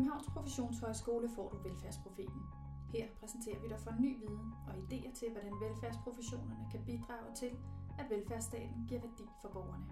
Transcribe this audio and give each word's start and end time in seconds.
Københavns 0.00 0.26
Professionshøjskole 0.26 1.28
får 1.36 1.48
du 1.48 1.56
Velfærdsprofeten. 1.68 2.42
Her 2.94 3.06
præsenterer 3.20 3.60
vi 3.60 3.68
dig 3.68 3.80
for 3.80 3.92
ny 4.00 4.18
viden 4.18 4.52
og 4.68 4.74
idéer 4.74 5.12
til, 5.18 5.28
hvordan 5.32 5.54
velfærdsprofessionerne 5.60 6.66
kan 6.70 6.84
bidrage 6.86 7.34
til, 7.36 7.50
at 7.98 8.10
velfærdsstaten 8.10 8.86
giver 8.88 9.00
værdi 9.00 9.26
for 9.42 9.48
borgerne. 9.48 9.86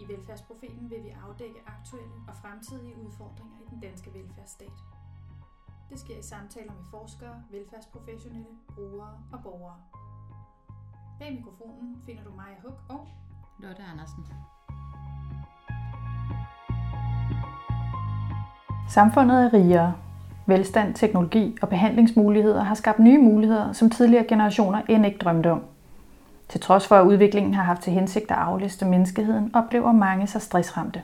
I 0.00 0.12
Velfærdsprofeten 0.12 0.90
vil 0.90 1.04
vi 1.04 1.08
afdække 1.08 1.60
aktuelle 1.66 2.16
og 2.28 2.36
fremtidige 2.36 2.96
udfordringer 3.04 3.58
i 3.60 3.64
den 3.70 3.80
danske 3.80 4.14
velfærdsstat. 4.14 4.78
Det 5.90 5.98
sker 6.00 6.18
i 6.18 6.22
samtaler 6.22 6.74
med 6.74 6.84
forskere, 6.90 7.44
velfærdsprofessionelle, 7.50 8.54
brugere 8.74 9.22
og 9.32 9.42
borgere. 9.42 9.80
Bag 11.18 11.34
mikrofonen 11.34 12.02
finder 12.06 12.24
du 12.24 12.30
Maja 12.30 12.60
Huk 12.60 12.78
og 12.88 13.08
Lotte 13.58 13.82
Andersen. 13.82 14.24
Samfundet 18.90 19.44
er 19.44 19.52
rigere. 19.52 19.92
Velstand, 20.46 20.94
teknologi 20.94 21.56
og 21.62 21.68
behandlingsmuligheder 21.68 22.62
har 22.62 22.74
skabt 22.74 22.98
nye 22.98 23.18
muligheder, 23.18 23.72
som 23.72 23.90
tidligere 23.90 24.24
generationer 24.24 24.82
end 24.88 25.06
ikke 25.06 25.18
drømte 25.18 25.50
om. 25.50 25.62
Til 26.48 26.60
trods 26.60 26.86
for, 26.86 26.96
at 26.96 27.06
udviklingen 27.06 27.54
har 27.54 27.62
haft 27.62 27.82
til 27.82 27.92
hensigt 27.92 28.30
at 28.30 28.36
afliste 28.36 28.84
menneskeheden, 28.84 29.50
oplever 29.54 29.92
mange 29.92 30.26
sig 30.26 30.42
stressramte. 30.42 31.02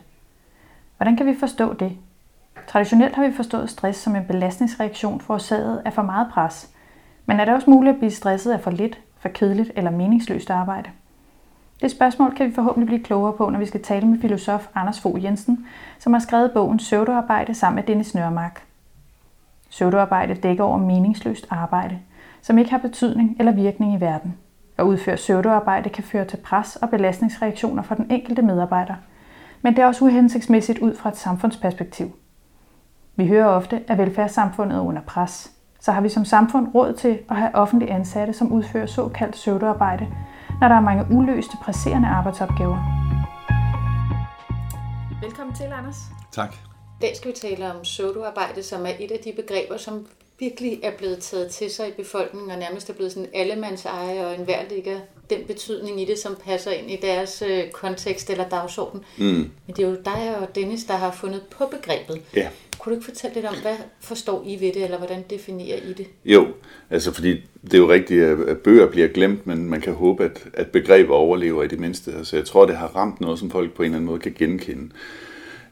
Hvordan 0.97 1.17
kan 1.17 1.25
vi 1.25 1.35
forstå 1.39 1.73
det? 1.73 1.97
Traditionelt 2.67 3.15
har 3.15 3.27
vi 3.27 3.33
forstået 3.33 3.69
stress 3.69 3.99
som 3.99 4.15
en 4.15 4.25
belastningsreaktion 4.25 5.21
forårsaget 5.21 5.81
af 5.85 5.93
for 5.93 6.01
meget 6.01 6.27
pres. 6.31 6.69
Men 7.25 7.39
er 7.39 7.45
det 7.45 7.53
også 7.53 7.69
muligt 7.69 7.93
at 7.93 7.99
blive 7.99 8.11
stresset 8.11 8.51
af 8.51 8.61
for 8.61 8.71
lidt, 8.71 8.99
for 9.19 9.29
kedeligt 9.29 9.71
eller 9.75 9.91
meningsløst 9.91 10.49
arbejde? 10.49 10.89
Det 11.81 11.91
spørgsmål 11.91 12.35
kan 12.35 12.49
vi 12.49 12.53
forhåbentlig 12.53 12.87
blive 12.87 13.03
klogere 13.03 13.33
på, 13.33 13.49
når 13.49 13.59
vi 13.59 13.65
skal 13.65 13.83
tale 13.83 14.07
med 14.07 14.19
filosof 14.19 14.67
Anders 14.75 14.99
Fogh 14.99 15.23
Jensen, 15.23 15.65
som 15.99 16.13
har 16.13 16.19
skrevet 16.19 16.51
bogen 16.51 16.79
Søvdearbejde 16.79 17.53
sammen 17.53 17.75
med 17.75 17.83
Dennis 17.83 18.15
Nørmark. 18.15 18.63
Søvdearbejde 19.69 20.35
dækker 20.35 20.63
over 20.63 20.77
meningsløst 20.77 21.47
arbejde, 21.49 21.99
som 22.41 22.57
ikke 22.57 22.71
har 22.71 22.77
betydning 22.77 23.35
eller 23.39 23.51
virkning 23.51 23.93
i 23.93 24.01
verden. 24.01 24.37
At 24.77 24.83
udføre 24.83 25.17
søvdearbejde 25.17 25.89
kan 25.89 26.03
føre 26.03 26.25
til 26.25 26.37
pres 26.37 26.75
og 26.75 26.89
belastningsreaktioner 26.89 27.83
for 27.83 27.95
den 27.95 28.11
enkelte 28.11 28.41
medarbejder, 28.41 28.95
men 29.61 29.75
det 29.75 29.81
er 29.81 29.87
også 29.87 30.05
uhensigtsmæssigt 30.05 30.79
ud 30.79 30.95
fra 30.95 31.09
et 31.09 31.17
samfundsperspektiv. 31.17 32.11
Vi 33.15 33.27
hører 33.27 33.45
ofte, 33.45 33.83
at 33.87 33.97
velfærdssamfundet 33.97 34.77
er 34.77 34.81
under 34.81 35.01
pres. 35.01 35.51
Så 35.79 35.91
har 35.91 36.01
vi 36.01 36.09
som 36.09 36.25
samfund 36.25 36.67
råd 36.75 36.93
til 36.93 37.19
at 37.29 37.35
have 37.35 37.55
offentlige 37.55 37.91
ansatte, 37.91 38.33
som 38.33 38.51
udfører 38.51 38.85
såkaldt 38.85 39.37
søvdearbejde, 39.37 40.07
når 40.61 40.67
der 40.67 40.75
er 40.75 40.81
mange 40.81 41.05
uløste, 41.11 41.57
presserende 41.63 42.07
arbejdsopgaver. 42.07 42.77
Velkommen 45.21 45.55
til, 45.55 45.63
Anders. 45.63 45.97
Tak. 46.31 46.53
I 46.99 47.01
dag 47.01 47.17
skal 47.17 47.31
vi 47.31 47.35
tale 47.35 47.73
om 47.73 47.81
pseudoarbejde, 47.83 48.63
som 48.63 48.85
er 48.85 48.91
et 48.99 49.11
af 49.11 49.19
de 49.19 49.33
begreber, 49.33 49.77
som 49.77 50.07
virkelig 50.39 50.79
er 50.83 50.91
blevet 50.97 51.19
taget 51.19 51.51
til 51.51 51.71
sig 51.71 51.87
i 51.87 51.91
befolkningen, 51.91 52.51
og 52.51 52.57
nærmest 52.57 52.89
er 52.89 52.93
blevet 52.93 53.11
sådan 53.11 53.29
allemands 53.33 53.85
eje, 53.85 54.25
og 54.27 54.35
enhver 54.35 54.59
ligger 54.69 54.99
den 55.29 55.39
betydning 55.47 56.01
i 56.01 56.05
det, 56.05 56.19
som 56.19 56.35
passer 56.45 56.71
ind 56.71 56.91
i 56.91 56.95
deres 57.01 57.41
øh, 57.41 57.71
kontekst 57.71 58.29
eller 58.29 58.49
dagsorden. 58.49 59.01
Mm. 59.17 59.25
Men 59.25 59.75
det 59.75 59.79
er 59.79 59.89
jo 59.89 59.97
dig 60.05 60.37
og 60.41 60.55
Dennis, 60.55 60.83
der 60.83 60.95
har 60.95 61.11
fundet 61.11 61.41
på 61.51 61.65
begrebet. 61.71 62.21
Ja. 62.35 62.49
Kunne 62.87 62.95
du 62.95 62.99
ikke 62.99 63.11
fortælle 63.11 63.35
lidt 63.35 63.45
om, 63.45 63.55
hvad 63.61 63.75
forstår 63.99 64.43
I 64.45 64.61
ved 64.61 64.73
det, 64.73 64.83
eller 64.83 64.97
hvordan 64.97 65.23
definerer 65.29 65.77
I 65.77 65.93
det? 65.93 66.07
Jo, 66.25 66.47
altså 66.89 67.11
fordi 67.11 67.31
det 67.63 67.73
er 67.73 67.77
jo 67.77 67.89
rigtigt, 67.91 68.23
at 68.23 68.57
bøger 68.57 68.87
bliver 68.87 69.07
glemt, 69.07 69.47
men 69.47 69.69
man 69.69 69.81
kan 69.81 69.93
håbe, 69.93 70.23
at, 70.23 70.43
at 70.53 70.67
begreber 70.67 71.13
overlever 71.13 71.63
i 71.63 71.67
det 71.67 71.79
mindste. 71.79 72.11
Altså 72.17 72.35
jeg 72.35 72.45
tror, 72.45 72.65
det 72.65 72.75
har 72.75 72.87
ramt 72.87 73.21
noget, 73.21 73.39
som 73.39 73.51
folk 73.51 73.73
på 73.73 73.83
en 73.83 73.85
eller 73.85 73.97
anden 73.97 74.05
måde 74.05 74.19
kan 74.19 74.33
genkende. 74.37 74.89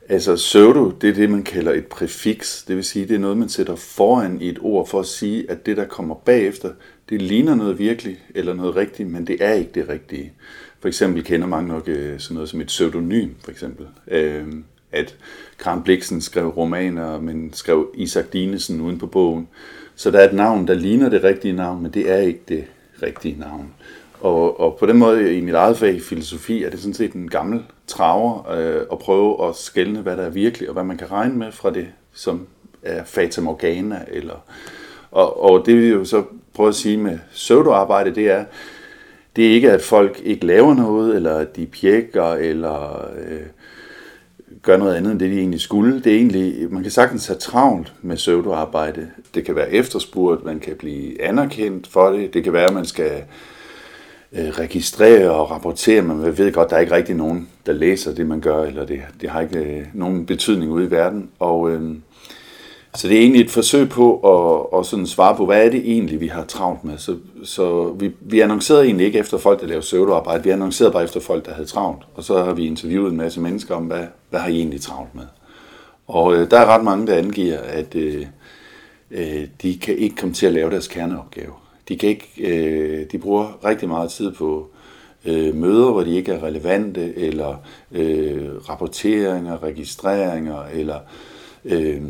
Altså 0.10 0.36
pseudo, 0.36 0.90
det 0.90 1.10
er 1.10 1.14
det, 1.14 1.30
man 1.30 1.44
kalder 1.44 1.72
et 1.72 1.86
præfiks. 1.86 2.64
Det 2.68 2.76
vil 2.76 2.84
sige, 2.84 3.08
det 3.08 3.16
er 3.16 3.20
noget, 3.20 3.38
man 3.38 3.50
sætter 3.50 3.76
foran 3.76 4.42
i 4.42 4.50
et 4.50 4.58
ord 4.62 4.88
for 4.88 5.00
at 5.00 5.06
sige, 5.06 5.52
at 5.52 5.66
det, 5.66 5.78
der 5.78 5.86
kommer 5.86 6.16
bagefter, 6.16 6.72
det 7.10 7.22
ligner 7.22 7.56
noget 7.56 7.80
virkelig 7.80 8.20
eller 8.36 8.54
noget 8.54 8.76
rigtigt, 8.76 9.10
men 9.10 9.28
det 9.28 9.38
er 9.40 9.54
ikke 9.54 9.72
det 9.76 9.90
rigtige. 9.90 10.34
For 10.80 10.88
eksempel 10.88 11.24
kender 11.24 11.48
mange 11.48 11.68
nok 11.68 11.88
øh, 11.88 12.20
sådan 12.20 12.36
noget 12.36 12.50
som 12.50 12.62
et 12.62 12.68
pseudonym, 12.68 13.30
for 13.44 13.52
eksempel. 13.52 13.88
Øh, 14.08 14.48
at 14.96 15.16
Karen 15.60 15.84
Bliksen 15.84 16.22
skrev 16.22 16.48
romaner, 16.48 17.20
men 17.20 17.54
skrev 17.54 17.88
Isak 17.94 18.34
Dinesen 18.34 18.82
uden 18.82 19.00
på 19.00 19.08
bogen. 19.08 19.48
Så 19.96 20.12
der 20.12 20.20
er 20.20 20.28
et 20.30 20.36
navn, 20.36 20.68
der 20.68 20.74
ligner 20.74 21.10
det 21.10 21.24
rigtige 21.24 21.54
navn, 21.54 21.84
men 21.84 21.92
det 21.92 22.12
er 22.12 22.18
ikke 22.18 22.42
det 22.48 22.66
rigtige 23.04 23.40
navn. 23.40 23.74
Og, 24.20 24.60
og 24.60 24.78
på 24.80 24.86
den 24.86 24.98
måde 24.98 25.38
i 25.38 25.42
mit 25.42 25.54
eget 25.54 25.78
fag 25.78 25.96
i 25.96 26.00
filosofi 26.00 26.64
er 26.64 26.70
det 26.70 26.80
sådan 26.80 26.94
set 26.94 27.14
en 27.14 27.30
gammel 27.30 27.64
traver 27.88 28.52
øh, 28.52 28.82
at 28.92 29.00
prøve 29.00 29.48
at 29.50 29.56
skelne, 29.56 30.02
hvad 30.02 30.18
der 30.18 30.24
er 30.24 30.30
virkelig, 30.30 30.70
og 30.70 30.74
hvad 30.74 30.84
man 30.84 30.98
kan 30.98 31.12
regne 31.12 31.36
med 31.36 31.52
fra 31.52 31.70
det, 31.70 31.88
som 32.14 32.48
er 32.84 33.04
fata 33.04 33.42
morgana. 33.42 34.06
Eller, 34.12 34.46
og, 35.12 35.44
og 35.44 35.66
det 35.66 35.78
vi 35.78 35.88
jo 35.88 36.06
så 36.06 36.24
prøver 36.54 36.70
at 36.70 36.76
sige 36.76 36.98
med 36.98 37.20
pseudoarbejde, 37.32 38.16
det 38.16 38.32
er, 38.32 38.46
det 39.36 39.48
er 39.48 39.52
ikke, 39.52 39.72
at 39.72 39.82
folk 39.82 40.22
ikke 40.24 40.46
laver 40.46 40.74
noget, 40.74 41.16
eller 41.16 41.38
at 41.38 41.56
de 41.56 41.66
pjekker, 41.66 42.34
eller 42.34 43.08
øh, 43.18 43.42
gør 44.66 44.78
noget 44.78 44.96
andet 44.96 45.12
end 45.12 45.20
det, 45.20 45.32
de 45.32 45.40
egentlig 45.40 45.62
skulle. 45.62 46.04
Det 46.04 46.12
er 46.12 46.16
egentlig, 46.16 46.74
man 46.74 46.82
kan 46.82 46.92
sagtens 46.92 47.28
have 47.28 47.38
travlt 47.38 47.94
med 48.02 48.16
pseudoarbejde. 48.16 49.08
Det 49.36 49.46
kan 49.46 49.56
være 49.56 49.72
efterspurgt, 49.72 50.46
man 50.46 50.60
kan 50.60 50.76
blive 50.76 51.22
anerkendt 51.22 51.88
for 51.88 52.10
det. 52.10 52.34
Det 52.34 52.44
kan 52.44 52.54
være, 52.54 52.68
at 52.68 52.74
man 52.74 52.86
skal 52.86 53.24
øh, 54.34 54.48
registrere 54.48 55.32
og 55.32 55.52
rapportere, 55.52 56.02
men 56.02 56.18
man 56.18 56.38
ved 56.38 56.52
godt, 56.52 56.66
at 56.66 56.70
der 56.70 56.76
er 56.76 56.82
ikke 56.82 56.96
rigtig 56.96 57.16
nogen, 57.16 57.50
der 57.66 57.74
læser 57.74 58.16
det, 58.16 58.28
man 58.28 58.42
gør, 58.42 58.64
eller 58.64 58.86
det, 58.86 59.02
det 59.22 59.30
har 59.30 59.42
ikke 59.42 59.60
øh, 59.60 59.86
nogen 59.94 60.26
betydning 60.26 60.72
ude 60.72 60.86
i 60.86 60.92
verden. 60.92 61.30
Og, 61.40 61.72
øh, 61.72 61.96
så 62.96 63.08
det 63.08 63.18
er 63.18 63.22
egentlig 63.22 63.42
et 63.42 63.52
forsøg 63.52 63.90
på 63.90 64.20
at, 64.20 64.80
at 64.80 64.86
sådan 64.86 65.08
svare 65.08 65.36
på, 65.36 65.46
hvad 65.46 65.66
er 65.66 65.70
det 65.70 65.80
egentlig, 65.80 66.20
vi 66.20 66.28
har 66.28 66.44
travlt 66.44 66.84
med. 66.84 66.98
Så, 66.98 67.18
så 67.44 67.94
vi, 68.00 68.12
vi 68.20 68.40
annoncerede 68.40 68.86
egentlig 68.86 69.06
ikke 69.06 69.20
efter 69.20 69.38
folk, 69.38 69.62
der 69.62 69.68
lavede 69.68 69.86
søvdearbejde. 69.86 70.44
Vi 70.44 70.50
annoncerede 70.50 70.92
bare 70.92 71.04
efter 71.04 71.20
folk, 71.20 71.46
der 71.46 71.54
havde 71.54 71.68
travlt. 71.68 72.04
Og 72.16 72.24
så 72.24 72.44
har 72.44 72.54
vi 72.54 72.66
interviewet 72.66 73.12
en 73.12 73.18
masse 73.18 73.42
mennesker 73.42 73.76
om, 73.76 73.84
hvad, 73.84 74.04
hvad 74.30 74.40
har 74.40 74.50
I 74.50 74.58
egentlig 74.58 74.82
travlt 74.82 75.16
med. 75.16 75.24
Og 76.08 76.36
øh, 76.36 76.52
der 76.52 76.60
er 76.60 76.66
ret 76.66 76.84
mange, 76.84 77.08
der 77.08 77.16
angiver, 77.16 77.58
at 77.58 77.96
øh, 77.96 78.26
øh, 79.12 79.48
de 79.62 79.78
kan 79.78 79.98
ikke 79.98 80.16
komme 80.16 80.34
til 80.34 80.46
at 80.46 80.54
lave 80.54 80.72
deres 80.72 80.88
kerneopgave. 80.88 81.52
De, 81.90 81.98
kan 81.98 82.10
ikke, 82.10 82.32
øh, 82.38 83.06
de 83.12 83.18
bruger 83.18 83.66
rigtig 83.66 83.90
meget 83.90 84.12
tid 84.12 84.32
på 84.32 84.70
øh, 85.26 85.56
møder, 85.56 85.92
hvor 85.92 86.04
de 86.04 86.16
ikke 86.16 86.32
er 86.32 86.44
relevante, 86.44 87.18
eller 87.18 87.56
øh, 87.92 88.56
rapporteringer, 88.70 89.64
registreringer, 89.64 90.64
eller 90.74 91.00
øh, 91.66 92.02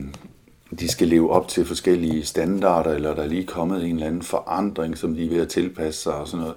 de 0.80 0.88
skal 0.88 1.08
leve 1.08 1.32
op 1.32 1.48
til 1.48 1.66
forskellige 1.66 2.26
standarder, 2.26 2.92
eller 2.92 3.16
der 3.16 3.24
er 3.24 3.28
lige 3.28 3.46
kommet 3.46 3.86
en 3.86 3.96
eller 3.96 4.08
anden 4.08 4.22
forandring, 4.22 4.98
som 4.98 5.16
de 5.16 5.26
er 5.26 5.30
ved 5.30 5.42
at 5.42 5.48
tilpasse 5.48 6.02
sig 6.02 6.14
og 6.14 6.28
sådan 6.28 6.40
noget. 6.40 6.56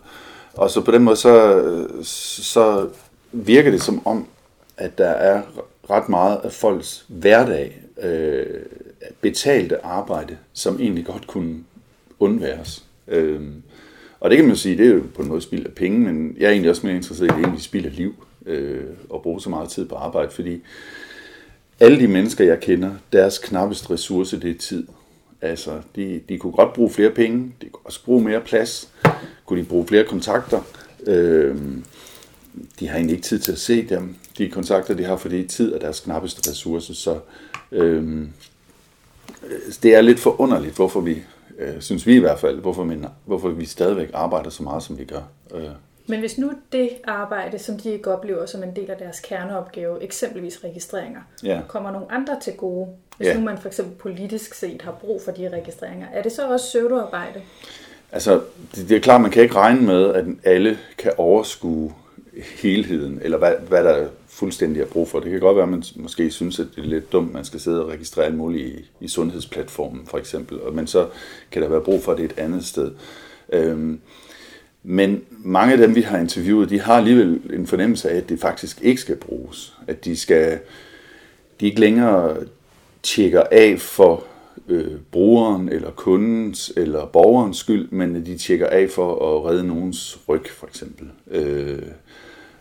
Og 0.54 0.70
så 0.70 0.80
på 0.80 0.90
den 0.90 1.02
måde, 1.02 1.16
så, 1.16 1.62
så 2.42 2.88
virker 3.32 3.70
det 3.70 3.82
som 3.82 4.06
om, 4.06 4.26
at 4.76 4.98
der 4.98 5.08
er 5.08 5.42
ret 5.90 6.08
meget 6.08 6.40
af 6.44 6.52
folks 6.52 7.04
hverdag, 7.08 7.82
øh, 8.02 8.46
betalte 9.20 9.84
arbejde, 9.84 10.36
som 10.52 10.80
egentlig 10.80 11.06
godt 11.06 11.26
kunne 11.26 11.64
undværes. 12.18 12.84
Øh, 13.08 13.40
og 14.20 14.30
det 14.30 14.36
kan 14.36 14.44
man 14.44 14.54
jo 14.54 14.60
sige, 14.60 14.76
det 14.78 14.86
er 14.86 14.94
jo 14.94 15.02
på 15.14 15.22
en 15.22 15.28
måde 15.28 15.40
spild 15.40 15.66
af 15.66 15.72
penge, 15.72 15.98
men 15.98 16.36
jeg 16.38 16.46
er 16.46 16.50
egentlig 16.50 16.70
også 16.70 16.86
mere 16.86 16.96
interesseret 16.96 17.28
i, 17.28 17.30
at 17.30 17.36
det 17.36 17.44
egentlig 17.44 17.62
spild 17.62 17.86
af 17.86 17.96
liv, 17.96 18.14
øh, 18.46 18.84
at 19.14 19.22
bruge 19.22 19.40
så 19.40 19.50
meget 19.50 19.68
tid 19.68 19.88
på 19.88 19.94
arbejde, 19.94 20.30
fordi 20.30 20.62
alle 21.80 22.00
de 22.00 22.08
mennesker, 22.08 22.44
jeg 22.44 22.60
kender, 22.60 22.94
deres 23.12 23.38
knappeste 23.38 23.90
ressource, 23.90 24.40
det 24.40 24.50
er 24.50 24.58
tid. 24.58 24.86
Altså, 25.40 25.80
de, 25.96 26.20
de 26.28 26.38
kunne 26.38 26.52
godt 26.52 26.72
bruge 26.72 26.90
flere 26.90 27.10
penge, 27.10 27.52
de 27.62 27.68
kunne 27.68 27.86
også 27.86 28.04
bruge 28.04 28.24
mere 28.24 28.40
plads, 28.40 28.88
kunne 29.46 29.60
de 29.60 29.66
bruge 29.66 29.86
flere 29.86 30.04
kontakter. 30.04 30.60
Øh, 31.06 31.56
de 32.80 32.88
har 32.88 32.96
egentlig 32.96 33.16
ikke 33.16 33.26
tid 33.26 33.38
til 33.38 33.52
at 33.52 33.58
se 33.58 33.88
dem, 33.88 34.16
de 34.38 34.48
kontakter, 34.48 34.94
de 34.94 35.04
har, 35.04 35.16
fordi 35.16 35.46
tid 35.46 35.74
er 35.74 35.78
deres 35.78 36.00
knappeste 36.00 36.50
ressource. 36.50 36.94
Så 36.94 37.18
øh, 37.72 38.26
det 39.82 39.94
er 39.94 40.00
lidt 40.00 40.20
forunderligt, 40.20 40.76
hvorfor 40.76 41.00
vi, 41.00 41.22
øh, 41.58 41.80
synes 41.80 42.06
vi 42.06 42.14
i 42.14 42.20
hvert 42.20 42.38
fald, 42.38 42.60
hvorfor, 42.60 42.84
vi, 42.84 42.96
hvorfor 43.24 43.48
vi 43.48 43.64
stadigvæk 43.64 44.10
arbejder 44.14 44.50
så 44.50 44.62
meget, 44.62 44.82
som 44.82 44.98
vi 44.98 45.04
gør. 45.04 45.22
Øh. 45.54 45.70
Men 46.08 46.20
hvis 46.20 46.38
nu 46.38 46.52
det 46.72 46.90
arbejde, 47.04 47.58
som 47.58 47.78
de 47.78 47.90
ikke 47.92 48.10
oplever 48.12 48.46
som 48.46 48.62
en 48.62 48.76
del 48.76 48.90
af 48.90 48.96
deres 48.96 49.20
kerneopgave, 49.20 50.02
eksempelvis 50.02 50.64
registreringer, 50.64 51.20
Ja. 51.44 51.60
kommer 51.68 51.90
nogle 51.90 52.12
andre 52.12 52.40
til 52.42 52.52
gode, 52.52 52.88
hvis 53.16 53.28
Ja. 53.28 53.34
nu 53.38 53.40
man 53.44 53.58
for 53.58 53.68
eksempel 53.68 53.94
politisk 53.94 54.54
set 54.54 54.82
har 54.82 54.92
brug 54.92 55.22
for 55.22 55.32
de 55.32 55.48
registreringer, 55.48 56.06
er 56.14 56.22
det 56.22 56.32
så 56.32 56.48
også 56.52 56.66
pseudoarbejde? 56.66 57.42
Altså, 58.12 58.40
det, 58.74 58.88
det 58.88 58.96
er 58.96 59.00
klart, 59.00 59.20
man 59.20 59.30
kan 59.30 59.42
ikke 59.42 59.54
regne 59.54 59.80
med, 59.80 60.14
at 60.14 60.24
alle 60.44 60.78
kan 60.98 61.12
overskue 61.16 61.94
helheden, 62.62 63.20
eller 63.22 63.38
hvad, 63.38 63.52
hvad 63.68 63.84
der 63.84 64.08
fuldstændig 64.28 64.82
er 64.82 64.86
brug 64.86 65.08
for. 65.08 65.20
Det 65.20 65.30
kan 65.30 65.40
godt 65.40 65.56
være, 65.56 65.62
at 65.62 65.68
man 65.68 65.82
måske 65.96 66.30
synes, 66.30 66.60
at 66.60 66.66
det 66.76 66.84
er 66.84 66.88
lidt 66.88 67.12
dumt, 67.12 67.28
at 67.28 67.34
man 67.34 67.44
skal 67.44 67.60
sidde 67.60 67.84
og 67.84 67.88
registrere 67.90 68.26
alt 68.26 68.34
muligt 68.36 68.66
i, 68.68 68.90
i 69.04 69.08
sundhedsplatformen, 69.08 70.06
for 70.06 70.18
eksempel. 70.18 70.58
Men 70.72 70.86
så 70.86 71.06
kan 71.50 71.62
der 71.62 71.68
være 71.68 71.80
brug 71.80 72.02
for 72.02 72.14
det 72.14 72.24
et 72.24 72.34
andet 72.38 72.64
sted. 72.64 72.90
Øhm, 73.52 74.00
men 74.90 75.22
mange 75.30 75.72
af 75.72 75.78
dem, 75.78 75.94
vi 75.94 76.00
har 76.00 76.18
interviewet, 76.18 76.70
de 76.70 76.80
har 76.80 76.94
alligevel 76.94 77.40
en 77.52 77.66
fornemmelse 77.66 78.10
af, 78.10 78.16
at 78.16 78.28
det 78.28 78.40
faktisk 78.40 78.82
ikke 78.82 79.00
skal 79.00 79.16
bruges. 79.16 79.74
At 79.86 80.04
de 80.04 80.16
skal, 80.16 80.58
de 81.60 81.66
ikke 81.66 81.80
længere 81.80 82.36
tjekker 83.02 83.42
af 83.50 83.80
for 83.80 84.24
øh, 84.68 84.94
brugeren 85.10 85.68
eller 85.68 85.90
kundens 85.90 86.72
eller 86.76 87.06
borgerens 87.06 87.56
skyld, 87.56 87.90
men 87.90 88.16
at 88.16 88.26
de 88.26 88.38
tjekker 88.38 88.66
af 88.66 88.90
for 88.90 89.36
at 89.36 89.50
redde 89.50 89.66
nogens 89.66 90.18
ryg, 90.28 90.46
for 90.50 90.66
eksempel. 90.66 91.08
Øh, 91.30 91.82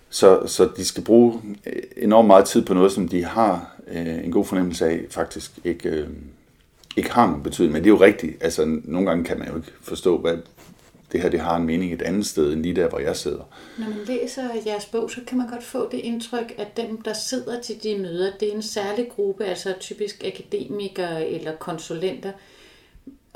så, 0.09 0.41
så 0.45 0.69
de 0.77 0.85
skal 0.85 1.03
bruge 1.03 1.41
øh, 1.65 1.81
enormt 1.97 2.27
meget 2.27 2.45
tid 2.45 2.65
på 2.65 2.73
noget, 2.73 2.91
som 2.91 3.07
de 3.07 3.23
har 3.23 3.75
øh, 3.91 4.25
en 4.25 4.31
god 4.31 4.45
fornemmelse 4.45 4.85
af, 4.85 5.01
faktisk 5.09 5.51
ikke, 5.63 5.89
øh, 5.89 6.07
ikke 6.97 7.11
har 7.11 7.27
nogen 7.27 7.43
betydning. 7.43 7.73
Men 7.73 7.83
det 7.83 7.89
er 7.89 7.93
jo 7.93 8.01
rigtigt. 8.01 8.43
Altså, 8.43 8.79
nogle 8.83 9.07
gange 9.07 9.23
kan 9.23 9.39
man 9.39 9.47
jo 9.47 9.55
ikke 9.55 9.71
forstå, 9.81 10.17
hvad 10.17 10.37
det 11.11 11.21
her 11.21 11.29
det 11.29 11.39
har 11.39 11.55
en 11.55 11.65
mening 11.65 11.93
et 11.93 12.01
andet 12.01 12.25
sted, 12.25 12.53
end 12.53 12.63
lige 12.63 12.75
der, 12.75 12.89
hvor 12.89 12.99
jeg 12.99 13.15
sidder. 13.15 13.49
Når 13.77 13.87
man 13.87 13.97
læser 14.07 14.49
jeres 14.65 14.85
bog, 14.85 15.11
så 15.11 15.21
kan 15.27 15.37
man 15.37 15.49
godt 15.49 15.63
få 15.63 15.89
det 15.91 15.97
indtryk, 15.97 16.53
at 16.57 16.77
dem, 16.77 17.01
der 17.01 17.13
sidder 17.13 17.61
til 17.61 17.83
de 17.83 17.97
møder, 17.97 18.31
det 18.39 18.49
er 18.49 18.53
en 18.53 18.61
særlig 18.61 19.09
gruppe, 19.15 19.45
altså 19.45 19.73
typisk 19.79 20.23
akademikere 20.23 21.29
eller 21.29 21.55
konsulenter, 21.55 22.31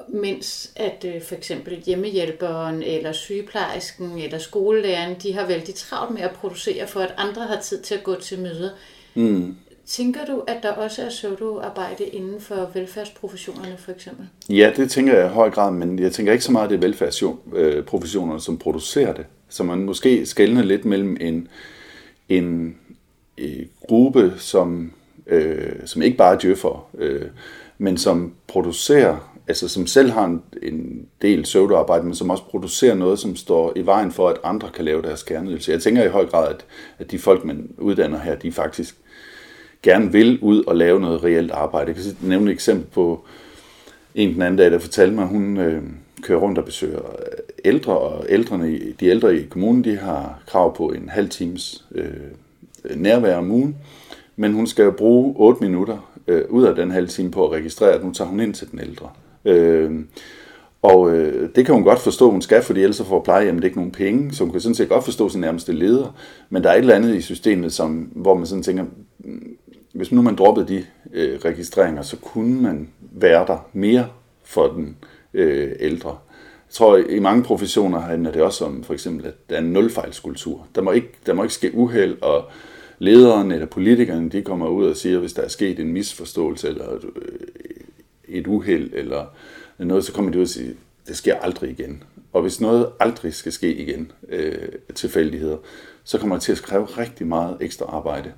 mens 0.08 0.72
at 0.76 1.06
øh, 1.08 1.22
for 1.22 1.36
eksempel 1.36 1.84
hjemmehjælperen 1.86 2.84
eller 2.84 3.12
sygeplejersken 3.12 4.20
eller 4.20 4.38
skolelæreren, 4.38 5.16
de 5.24 5.34
har 5.34 5.48
vældig 5.48 5.76
travlt 5.76 6.14
med 6.14 6.22
at 6.22 6.32
producere 6.32 6.88
for, 6.88 7.00
at 7.00 7.14
andre 7.18 7.42
har 7.42 7.62
tid 7.62 7.82
til 7.82 7.96
at 7.96 8.04
gå 8.04 8.16
til 8.16 8.40
møder. 8.40 8.70
Mm. 9.16 9.56
Tænker 9.92 10.26
du, 10.26 10.44
at 10.48 10.64
der 10.64 10.72
også 10.72 11.02
er 11.02 11.10
pseudoarbejde 11.10 12.04
inden 12.04 12.42
for 12.42 12.70
velfærdsprofessionerne 12.74 13.78
for 13.78 13.92
eksempel? 13.92 14.28
Ja, 14.50 14.72
det 14.76 14.92
tænker 14.92 15.14
jeg 15.18 15.26
i 15.26 15.30
høj 15.30 15.50
grad, 15.50 15.72
men 15.72 16.00
jeg 16.00 16.12
tænker 16.12 16.32
ikke 16.32 16.44
så 16.44 16.52
meget, 16.52 16.64
at 16.64 16.70
det 16.70 16.76
er 16.76 16.82
velfærdsprofessionerne, 16.82 18.42
som 18.42 18.58
producerer 18.58 19.14
det. 19.14 19.26
Så 19.50 19.64
man 19.64 19.78
måske 19.78 20.26
skældner 20.26 20.64
lidt 20.64 20.86
mellem 20.86 21.18
en, 21.22 21.48
en, 22.30 22.78
en 23.38 23.70
gruppe, 23.88 24.34
som, 24.38 24.94
øh, 25.28 25.72
som 25.86 26.02
ikke 26.02 26.18
bare 26.18 26.52
er 26.52 26.56
for, 26.56 26.86
øh, 26.98 27.26
men 27.78 27.98
som 27.98 28.34
producerer, 28.48 29.40
altså 29.48 29.68
som 29.68 29.88
selv 29.88 30.12
har 30.12 30.26
en, 30.26 30.44
en 30.64 31.08
del 31.22 31.44
pseudoarbejde, 31.44 32.04
men 32.04 32.16
som 32.16 32.30
også 32.30 32.44
producerer 32.44 32.96
noget, 32.96 33.20
som 33.20 33.36
står 33.36 33.74
i 33.76 33.86
vejen 33.86 34.12
for, 34.12 34.30
at 34.30 34.38
andre 34.44 34.70
kan 34.74 34.86
lave 34.86 35.02
deres 35.02 35.24
kerneydelse. 35.24 35.72
Jeg 35.72 35.82
tænker 35.82 36.04
i 36.04 36.10
høj 36.10 36.26
grad, 36.26 36.50
at, 36.50 36.66
at 37.00 37.12
de 37.12 37.20
folk, 37.20 37.46
man 37.46 37.76
uddanner 37.78 38.20
her, 38.20 38.36
de 38.36 38.52
faktisk 38.52 38.96
gerne 39.84 40.12
vil 40.12 40.40
ud 40.42 40.64
og 40.64 40.76
lave 40.76 41.00
noget 41.00 41.24
reelt 41.24 41.52
arbejde. 41.52 41.88
Jeg 41.88 41.96
kan 41.96 42.30
nævne 42.30 42.52
et 42.52 42.54
eksempel 42.54 42.86
på 42.94 43.26
en 44.16 44.34
den 44.34 44.42
anden 44.42 44.58
dag, 44.58 44.72
der 44.72 44.80
fortalte 44.80 45.16
mig, 45.16 45.24
at 45.24 45.30
hun 45.30 45.58
øh, 45.58 45.84
kører 46.22 46.40
rundt 46.40 46.58
og 46.58 46.66
besøger 46.66 47.02
ældre, 47.66 47.98
og 47.98 48.26
ældrene, 48.30 48.80
de 49.00 49.06
ældre 49.06 49.36
i 49.36 49.44
kommunen, 49.44 49.84
de 49.84 49.98
har 49.98 50.42
krav 50.48 50.76
på 50.76 50.88
en 50.90 51.10
halv 51.10 51.30
times 51.30 51.86
øh, 51.96 52.96
nærvær 52.96 53.36
om 53.36 53.52
ugen, 53.52 53.76
men 54.36 54.54
hun 54.54 54.68
skal 54.68 54.84
jo 54.84 54.92
bruge 54.92 55.34
8 55.38 55.64
minutter 55.64 56.12
øh, 56.28 56.44
ud 56.50 56.64
af 56.64 56.76
den 56.76 56.92
halve 56.92 57.08
time 57.08 57.32
på 57.32 57.46
at 57.46 57.52
registrere, 57.52 57.94
at 57.94 58.04
nu 58.04 58.14
tager 58.14 58.30
hun 58.30 58.40
ind 58.40 58.54
til 58.54 58.72
den 58.72 58.80
ældre. 58.80 59.10
Øh, 59.46 59.92
og 60.82 61.12
øh, 61.12 61.50
det 61.56 61.66
kan 61.66 61.76
hun 61.76 61.84
godt 61.84 62.00
forstå, 62.00 62.32
hun 62.32 62.42
skal, 62.42 62.64
fordi 62.64 62.82
ellers 62.82 63.02
får 63.02 63.22
plejehjemmet 63.22 63.64
ikke 63.64 63.78
nogen 63.78 63.92
penge, 63.92 64.34
så 64.34 64.44
hun 64.44 64.52
kan 64.52 64.62
sådan 64.62 64.76
set 64.76 64.90
godt 64.90 65.04
forstå 65.04 65.30
sin 65.30 65.42
nærmeste 65.42 65.74
leder. 65.74 66.16
Men 66.50 66.64
der 66.64 66.70
er 66.70 66.74
et 66.74 66.80
eller 66.80 66.96
andet 66.96 67.16
i 67.16 67.22
systemet, 67.22 67.74
som, 67.74 67.94
hvor 68.16 68.36
man 68.36 68.46
sådan 68.46 68.64
tænker, 68.64 68.86
mm, 69.20 69.56
hvis 69.94 70.12
nu 70.12 70.22
man 70.22 70.36
droppede 70.36 70.68
de 70.68 70.86
øh, 71.14 71.40
registreringer, 71.46 72.02
så 72.02 72.18
kunne 72.18 72.62
man 72.62 72.90
være 73.00 73.48
der 73.48 73.70
mere 73.74 74.08
for 74.44 74.68
den 74.68 74.98
øh, 75.34 75.72
ældre. 75.80 76.10
Jeg 76.10 76.74
tror, 76.74 76.98
i 76.98 77.20
mange 77.20 77.44
professioner 77.44 78.00
handler 78.00 78.32
det 78.32 78.42
også 78.42 78.66
om, 78.66 78.84
for 78.84 78.94
eksempel, 78.94 79.26
at 79.26 79.50
der 79.50 79.56
er 79.56 79.60
en 79.60 79.74
nulfejlskultur. 79.74 80.68
Der 80.76 80.82
må 80.82 80.92
ikke, 80.92 81.10
der 81.26 81.34
må 81.34 81.44
ikke 81.44 81.54
ske 81.54 81.72
uheld, 81.74 82.22
og 82.22 82.46
lederen 83.00 83.52
eller 83.52 83.66
politikerne, 83.66 84.30
de 84.30 84.42
kommer 84.42 84.68
ud 84.68 84.86
og 84.86 84.98
siger, 84.98 85.20
hvis 85.20 85.34
der 85.34 85.42
er 85.42 85.48
sket 85.48 85.80
en 85.80 85.94
misforståelse, 85.94 86.68
eller 86.68 86.90
et, 86.90 87.04
øh, 87.16 87.40
et 88.28 88.48
uheld, 88.48 88.94
eller 88.94 89.26
noget, 89.78 90.06
så 90.06 90.14
kommer 90.14 90.32
de 90.32 90.38
ud 90.38 90.44
og 90.44 90.50
siger, 90.50 90.74
det 91.08 91.18
sker 91.18 91.36
aldrig 91.36 91.70
igen. 91.70 92.04
Og 92.34 92.42
hvis 92.42 92.62
noget 92.62 92.90
aldrig 93.00 93.34
skal 93.34 93.52
ske 93.52 93.76
igen, 93.76 94.12
øh, 94.30 94.70
tilfældigheder, 94.96 95.58
så 96.04 96.18
kommer 96.18 96.36
det 96.36 96.44
til 96.44 96.52
at 96.52 96.62
kræve 96.62 96.86
rigtig 96.86 97.28
meget 97.28 97.58
ekstra 97.62 97.86
arbejde. 97.86 98.32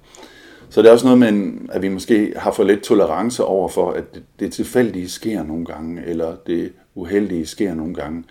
Så 0.70 0.82
det 0.82 0.88
er 0.88 0.92
også 0.92 1.06
noget 1.06 1.20
med, 1.34 1.52
at 1.70 1.82
vi 1.82 1.90
måske 1.90 2.34
har 2.36 2.52
for 2.52 2.64
lidt 2.64 2.82
tolerance 2.82 3.44
over 3.44 3.70
for, 3.70 3.92
at 3.92 4.04
det 4.40 4.54
tilfældige 4.54 5.10
sker 5.10 5.44
nogle 5.44 5.66
gange, 5.66 6.06
eller 6.06 6.36
det 6.48 6.72
uheldige 6.96 7.46
sker 7.46 7.74
nogle 7.74 7.94
gange. 7.94 8.24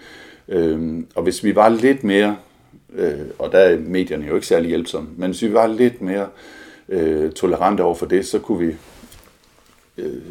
Øhm, 0.49 1.06
og 1.14 1.23
hvis 1.23 1.44
vi 1.44 1.55
var 1.55 1.69
lidt 1.69 2.05
mere, 2.05 2.37
øh, 2.94 3.20
og 3.38 3.52
der 3.52 3.58
er 3.58 3.79
medierne 3.79 4.26
jo 4.26 4.34
ikke 4.34 4.46
særlig 4.46 4.69
hjælpsomme, 4.69 5.08
men 5.17 5.31
hvis 5.31 5.43
vi 5.43 5.52
var 5.52 5.67
lidt 5.67 6.02
mere 6.02 6.26
øh, 6.88 7.32
tolerante 7.32 7.81
over 7.81 7.94
for 7.94 8.06
det, 8.06 8.26
så 8.26 8.38
kunne 8.38 8.67
vi 8.67 8.75
øh, 9.99 10.23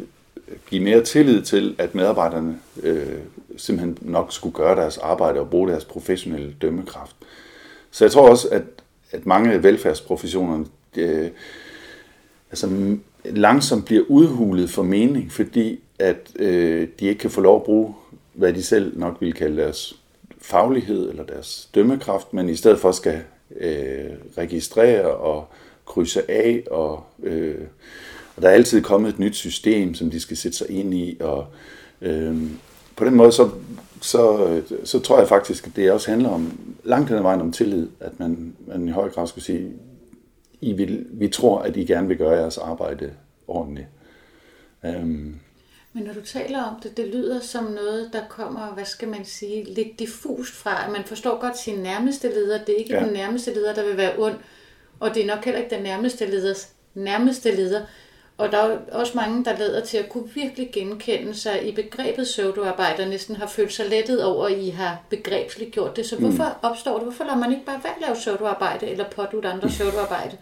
give 0.70 0.84
mere 0.84 1.02
tillid 1.02 1.42
til, 1.42 1.74
at 1.78 1.94
medarbejderne 1.94 2.58
øh, 2.82 3.18
simpelthen 3.56 3.98
nok 4.00 4.32
skulle 4.32 4.54
gøre 4.54 4.76
deres 4.76 4.98
arbejde 4.98 5.40
og 5.40 5.50
bruge 5.50 5.68
deres 5.68 5.84
professionelle 5.84 6.54
dømmekraft. 6.62 7.16
Så 7.90 8.04
jeg 8.04 8.12
tror 8.12 8.30
også, 8.30 8.48
at, 8.48 8.62
at 9.10 9.26
mange 9.26 9.52
af 9.52 9.62
velfærdsprofessionerne, 9.62 10.66
øh, 10.96 11.30
altså 12.52 12.96
langsomt 13.24 13.84
bliver 13.84 14.02
udhulet 14.08 14.70
for 14.70 14.82
mening, 14.82 15.32
fordi 15.32 15.80
at 15.98 16.30
øh, 16.36 16.88
de 17.00 17.06
ikke 17.06 17.18
kan 17.18 17.30
få 17.30 17.40
lov 17.40 17.56
at 17.56 17.62
bruge, 17.62 17.94
hvad 18.32 18.52
de 18.52 18.62
selv 18.62 18.98
nok 18.98 19.16
vil 19.20 19.32
kalde 19.32 19.56
deres 19.56 19.96
faglighed 20.40 21.10
eller 21.10 21.24
deres 21.24 21.68
dømmekraft, 21.74 22.32
men 22.34 22.48
i 22.48 22.56
stedet 22.56 22.80
for 22.80 22.92
skal 22.92 23.20
øh, 23.60 24.10
registrere 24.38 25.06
og 25.06 25.48
krydse 25.86 26.30
af, 26.30 26.64
og, 26.70 27.04
øh, 27.22 27.60
og 28.36 28.42
der 28.42 28.48
er 28.48 28.52
altid 28.52 28.82
kommet 28.82 29.08
et 29.08 29.18
nyt 29.18 29.36
system, 29.36 29.94
som 29.94 30.10
de 30.10 30.20
skal 30.20 30.36
sætte 30.36 30.58
sig 30.58 30.70
ind 30.70 30.94
i, 30.94 31.16
og 31.20 31.46
øh, 32.00 32.36
på 32.96 33.04
den 33.04 33.14
måde, 33.14 33.32
så, 33.32 33.50
så, 34.00 34.60
så 34.84 35.00
tror 35.00 35.18
jeg 35.18 35.28
faktisk, 35.28 35.66
at 35.66 35.76
det 35.76 35.92
også 35.92 36.10
handler 36.10 36.28
om 36.28 36.58
langt 36.84 37.08
hen 37.08 37.18
ad 37.18 37.22
vejen 37.22 37.40
om 37.40 37.52
tillid, 37.52 37.88
at 38.00 38.20
man, 38.20 38.54
man 38.66 38.88
i 38.88 38.90
høj 38.90 39.10
grad 39.10 39.26
skulle 39.26 39.44
sige, 39.44 39.70
i 40.62 40.72
vil, 40.72 41.06
vi 41.10 41.28
tror, 41.28 41.58
at 41.58 41.76
I 41.76 41.84
gerne 41.84 42.08
vil 42.08 42.16
gøre 42.16 42.38
jeres 42.38 42.58
arbejde 42.58 43.12
ordentligt. 43.48 43.86
Um, 44.82 45.40
men 45.92 46.04
når 46.04 46.12
du 46.12 46.20
taler 46.20 46.62
om 46.62 46.80
det, 46.82 46.96
det 46.96 47.06
lyder 47.06 47.40
som 47.40 47.64
noget, 47.64 48.10
der 48.12 48.22
kommer, 48.28 48.74
hvad 48.74 48.84
skal 48.84 49.08
man 49.08 49.24
sige, 49.24 49.64
lidt 49.64 49.98
diffust 49.98 50.52
fra, 50.52 50.86
at 50.86 50.92
man 50.92 51.04
forstår 51.04 51.40
godt 51.40 51.58
sin 51.58 51.78
nærmeste 51.78 52.28
leder. 52.28 52.64
Det 52.64 52.74
er 52.74 52.78
ikke 52.78 52.94
ja. 52.94 53.04
den 53.04 53.12
nærmeste 53.12 53.54
leder, 53.54 53.74
der 53.74 53.84
vil 53.86 53.96
være 53.96 54.18
ond, 54.18 54.36
og 55.00 55.14
det 55.14 55.22
er 55.22 55.34
nok 55.34 55.44
heller 55.44 55.60
ikke 55.60 55.74
den 55.74 55.82
nærmeste 55.82 56.26
leders 56.26 56.74
nærmeste 56.94 57.56
leder. 57.56 57.80
Og 58.42 58.52
der 58.52 58.58
er 58.58 58.78
også 58.92 59.12
mange, 59.14 59.44
der 59.44 59.58
lader 59.58 59.80
til 59.80 59.96
at 59.96 60.08
kunne 60.08 60.28
virkelig 60.34 60.70
genkende 60.72 61.34
sig 61.34 61.68
i 61.68 61.72
begrebet 61.72 62.24
pseudoarbejde, 62.24 63.02
og 63.02 63.08
næsten 63.08 63.36
har 63.36 63.46
følt 63.46 63.72
sig 63.72 63.88
lettet 63.88 64.24
over, 64.24 64.46
at 64.46 64.58
I 64.58 64.68
har 64.68 65.04
begrebsligt 65.10 65.72
gjort 65.72 65.96
det. 65.96 66.06
Så 66.06 66.16
mm. 66.16 66.22
hvorfor 66.24 66.56
opstår 66.62 66.94
det? 66.94 67.02
Hvorfor 67.02 67.24
lader 67.24 67.38
man 67.38 67.50
ikke 67.50 67.64
bare 67.64 67.80
være 67.84 67.92
lave 68.00 68.14
pseudoarbejde, 68.14 68.86
eller 68.86 69.04
pådute 69.16 69.48
andre 69.48 69.68
pseudoarbejde? 69.68 70.36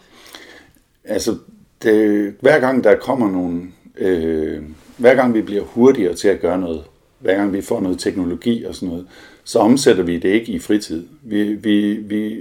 Altså, 1.04 1.36
det, 1.82 2.34
hver 2.40 2.60
gang 2.60 2.84
der 2.84 2.96
kommer 2.96 3.30
nogle... 3.30 3.62
Øh, 3.96 4.62
hver 4.96 5.14
gang 5.14 5.34
vi 5.34 5.42
bliver 5.42 5.64
hurtigere 5.64 6.14
til 6.14 6.28
at 6.28 6.40
gøre 6.40 6.58
noget, 6.58 6.84
hver 7.18 7.34
gang 7.34 7.52
vi 7.52 7.62
får 7.62 7.80
noget 7.80 7.98
teknologi 7.98 8.64
og 8.64 8.74
sådan 8.74 8.88
noget, 8.88 9.06
så 9.44 9.58
omsætter 9.58 10.02
vi 10.02 10.18
det 10.18 10.28
ikke 10.28 10.52
i 10.52 10.58
fritid. 10.58 11.06
Vi, 11.22 11.42
vi, 11.42 11.92
vi, 11.92 12.40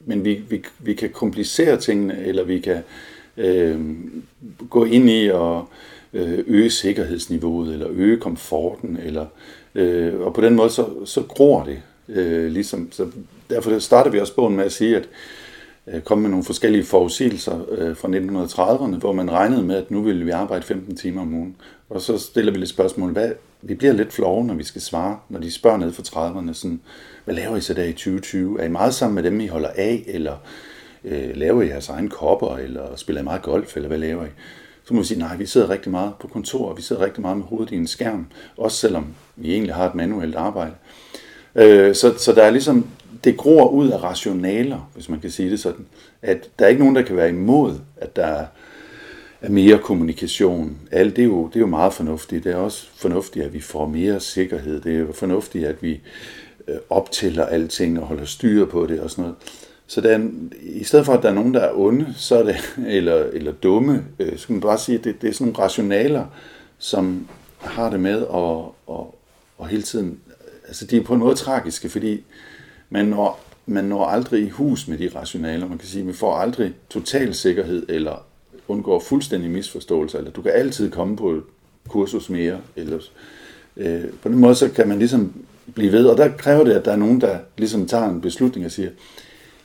men 0.00 0.24
vi, 0.24 0.42
vi, 0.48 0.64
vi 0.78 0.94
kan 0.94 1.10
komplicere 1.10 1.76
tingene, 1.76 2.24
eller 2.24 2.44
vi 2.44 2.60
kan 2.60 2.76
øh, 2.76 2.82
øh, 3.40 3.80
gå 4.70 4.84
ind 4.84 5.10
i 5.10 5.28
og 5.28 5.68
øh, 6.12 6.38
øge 6.46 6.70
sikkerhedsniveauet, 6.70 7.72
eller 7.72 7.86
øge 7.90 8.16
komforten, 8.16 8.98
eller, 9.04 9.26
øh, 9.74 10.20
og 10.20 10.34
på 10.34 10.40
den 10.40 10.54
måde 10.54 10.70
så, 10.70 10.86
så 11.04 11.22
gror 11.22 11.64
det. 11.64 11.82
Øh, 12.08 12.50
ligesom, 12.50 12.92
så 12.92 13.06
derfor 13.50 13.78
starter 13.78 14.10
vi 14.10 14.20
også 14.20 14.34
bogen 14.34 14.56
med 14.56 14.64
at 14.64 14.72
sige, 14.72 14.96
at 14.96 15.08
øh, 15.86 16.00
komme 16.00 16.22
med 16.22 16.30
nogle 16.30 16.44
forskellige 16.44 16.84
forudsigelser 16.84 17.60
øh, 17.70 17.96
fra 17.96 18.08
1930'erne, 18.08 18.98
hvor 18.98 19.12
man 19.12 19.30
regnede 19.30 19.62
med, 19.62 19.76
at 19.76 19.90
nu 19.90 20.02
ville 20.02 20.24
vi 20.24 20.30
arbejde 20.30 20.62
15 20.62 20.96
timer 20.96 21.22
om 21.22 21.34
ugen. 21.34 21.56
Og 21.90 22.00
så 22.00 22.18
stiller 22.18 22.52
vi 22.52 22.58
lidt 22.58 22.70
spørgsmål, 22.70 23.12
hvad, 23.12 23.32
vi 23.62 23.74
bliver 23.74 23.92
lidt 23.92 24.12
flove, 24.12 24.44
når 24.44 24.54
vi 24.54 24.64
skal 24.64 24.80
svare, 24.80 25.18
når 25.28 25.40
de 25.40 25.50
spørger 25.50 25.76
ned 25.76 25.92
fra 25.92 26.02
30'erne, 26.02 26.52
sådan, 26.52 26.80
hvad 27.24 27.34
laver 27.34 27.56
I 27.56 27.60
så 27.60 27.74
der 27.74 27.84
i 27.84 27.92
2020? 27.92 28.60
Er 28.60 28.64
I 28.64 28.68
meget 28.68 28.94
sammen 28.94 29.14
med 29.14 29.22
dem, 29.22 29.40
I 29.40 29.46
holder 29.46 29.68
af, 29.68 30.04
eller 30.06 30.36
øh, 31.04 31.36
laver 31.36 31.62
I 31.62 31.68
jeres 31.68 31.88
egen 31.88 32.08
kopper, 32.08 32.56
eller 32.56 32.96
spiller 32.96 33.20
I 33.20 33.24
meget 33.24 33.42
golf, 33.42 33.76
eller 33.76 33.88
hvad 33.88 33.98
laver 33.98 34.24
I? 34.24 34.28
Så 34.84 34.94
må 34.94 35.00
vi 35.00 35.06
sige, 35.06 35.18
nej, 35.18 35.36
vi 35.36 35.46
sidder 35.46 35.70
rigtig 35.70 35.90
meget 35.90 36.12
på 36.20 36.28
kontor, 36.28 36.68
og 36.68 36.76
vi 36.76 36.82
sidder 36.82 37.02
rigtig 37.04 37.22
meget 37.22 37.36
med 37.36 37.44
hovedet 37.44 37.72
i 37.72 37.76
en 37.76 37.86
skærm, 37.86 38.26
også 38.56 38.76
selvom 38.76 39.06
vi 39.36 39.52
egentlig 39.52 39.74
har 39.74 39.88
et 39.88 39.94
manuelt 39.94 40.36
arbejde. 40.36 40.74
Øh, 41.54 41.94
så, 41.94 42.14
så 42.18 42.32
der 42.32 42.42
er 42.42 42.50
ligesom, 42.50 42.86
det 43.24 43.36
gror 43.36 43.68
ud 43.68 43.88
af 43.88 44.02
rationaler, 44.02 44.90
hvis 44.94 45.08
man 45.08 45.20
kan 45.20 45.30
sige 45.30 45.50
det 45.50 45.60
sådan, 45.60 45.86
at 46.22 46.48
der 46.58 46.64
er 46.64 46.68
ikke 46.68 46.80
nogen, 46.80 46.96
der 46.96 47.02
kan 47.02 47.16
være 47.16 47.28
imod, 47.28 47.74
at 47.96 48.16
der 48.16 48.44
er 49.40 49.48
mere 49.48 49.78
kommunikation. 49.78 50.78
Alt 50.90 51.16
det 51.16 51.22
er, 51.22 51.26
jo, 51.26 51.46
det 51.46 51.56
er 51.56 51.60
jo 51.60 51.66
meget 51.66 51.92
fornuftigt. 51.92 52.44
Det 52.44 52.52
er 52.52 52.56
også 52.56 52.86
fornuftigt, 52.96 53.44
at 53.44 53.52
vi 53.52 53.60
får 53.60 53.86
mere 53.86 54.20
sikkerhed. 54.20 54.80
Det 54.80 54.94
er 54.94 54.98
jo 54.98 55.12
fornuftigt, 55.12 55.66
at 55.66 55.82
vi 55.82 56.00
øh, 56.68 56.76
optæller 56.90 57.46
alting 57.46 58.00
og 58.00 58.06
holder 58.06 58.24
styr 58.24 58.66
på 58.66 58.86
det 58.86 59.00
og 59.00 59.10
sådan 59.10 59.22
noget. 59.22 59.36
Så 59.90 60.00
der 60.00 60.28
i 60.62 60.84
stedet 60.84 61.06
for, 61.06 61.12
at 61.12 61.22
der 61.22 61.28
er 61.28 61.34
nogen, 61.34 61.54
der 61.54 61.60
er 61.60 61.72
onde, 61.74 62.14
så 62.16 62.38
er 62.38 62.42
det, 62.42 62.56
eller, 62.98 63.14
eller 63.14 63.52
dumme, 63.52 64.04
øh, 64.18 64.38
så 64.38 64.46
kan 64.46 64.54
man 64.54 64.60
bare 64.60 64.78
sige, 64.78 64.98
at 64.98 65.04
det, 65.04 65.22
det 65.22 65.28
er 65.28 65.32
sådan 65.32 65.46
nogle 65.46 65.64
rationaler, 65.64 66.26
som 66.78 67.28
har 67.58 67.90
det 67.90 68.00
med 68.00 68.22
at, 68.22 68.28
og, 68.32 69.14
og 69.58 69.68
hele 69.68 69.82
tiden... 69.82 70.20
Altså, 70.66 70.86
de 70.86 70.96
er 70.96 71.02
på 71.02 71.14
en 71.14 71.20
måde 71.20 71.34
tragiske, 71.34 71.88
fordi 71.88 72.24
man 72.90 73.06
når, 73.06 73.40
man 73.66 73.84
når 73.84 74.04
aldrig 74.04 74.42
i 74.42 74.48
hus 74.48 74.88
med 74.88 74.98
de 74.98 75.10
rationaler. 75.14 75.68
Man 75.68 75.78
kan 75.78 75.88
sige, 75.88 76.00
at 76.00 76.06
man 76.06 76.14
får 76.14 76.34
aldrig 76.34 76.74
total 76.90 77.34
sikkerhed, 77.34 77.86
eller 77.88 78.24
undgår 78.68 79.00
fuldstændig 79.00 79.50
misforståelse, 79.50 80.18
eller 80.18 80.30
du 80.30 80.42
kan 80.42 80.52
altid 80.52 80.90
komme 80.90 81.16
på 81.16 81.30
et 81.30 81.42
kursus 81.88 82.30
mere, 82.30 82.60
eller 82.76 82.98
øh, 83.76 84.04
på 84.22 84.28
den 84.28 84.38
måde, 84.38 84.54
så 84.54 84.68
kan 84.68 84.88
man 84.88 84.98
ligesom 84.98 85.32
blive 85.74 85.92
ved, 85.92 86.06
og 86.06 86.16
der 86.16 86.28
kræver 86.28 86.64
det, 86.64 86.72
at 86.72 86.84
der 86.84 86.92
er 86.92 86.96
nogen, 86.96 87.20
der 87.20 87.38
ligesom 87.58 87.86
tager 87.86 88.08
en 88.08 88.20
beslutning 88.20 88.66
og 88.66 88.72
siger, 88.72 88.90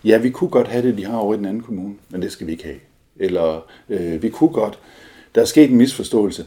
ja, 0.05 0.17
vi 0.17 0.29
kunne 0.29 0.49
godt 0.49 0.67
have 0.67 0.87
det, 0.87 0.97
de 0.97 1.05
har 1.05 1.17
over 1.17 1.33
i 1.33 1.37
den 1.37 1.45
anden 1.45 1.63
kommune, 1.63 1.95
men 2.09 2.21
det 2.21 2.31
skal 2.31 2.47
vi 2.47 2.51
ikke 2.51 2.63
have. 2.63 2.79
Eller 3.15 3.65
øh, 3.89 4.23
vi 4.23 4.29
kunne 4.29 4.49
godt, 4.49 4.79
der 5.35 5.41
er 5.41 5.45
sket 5.45 5.69
en 5.69 5.77
misforståelse, 5.77 6.45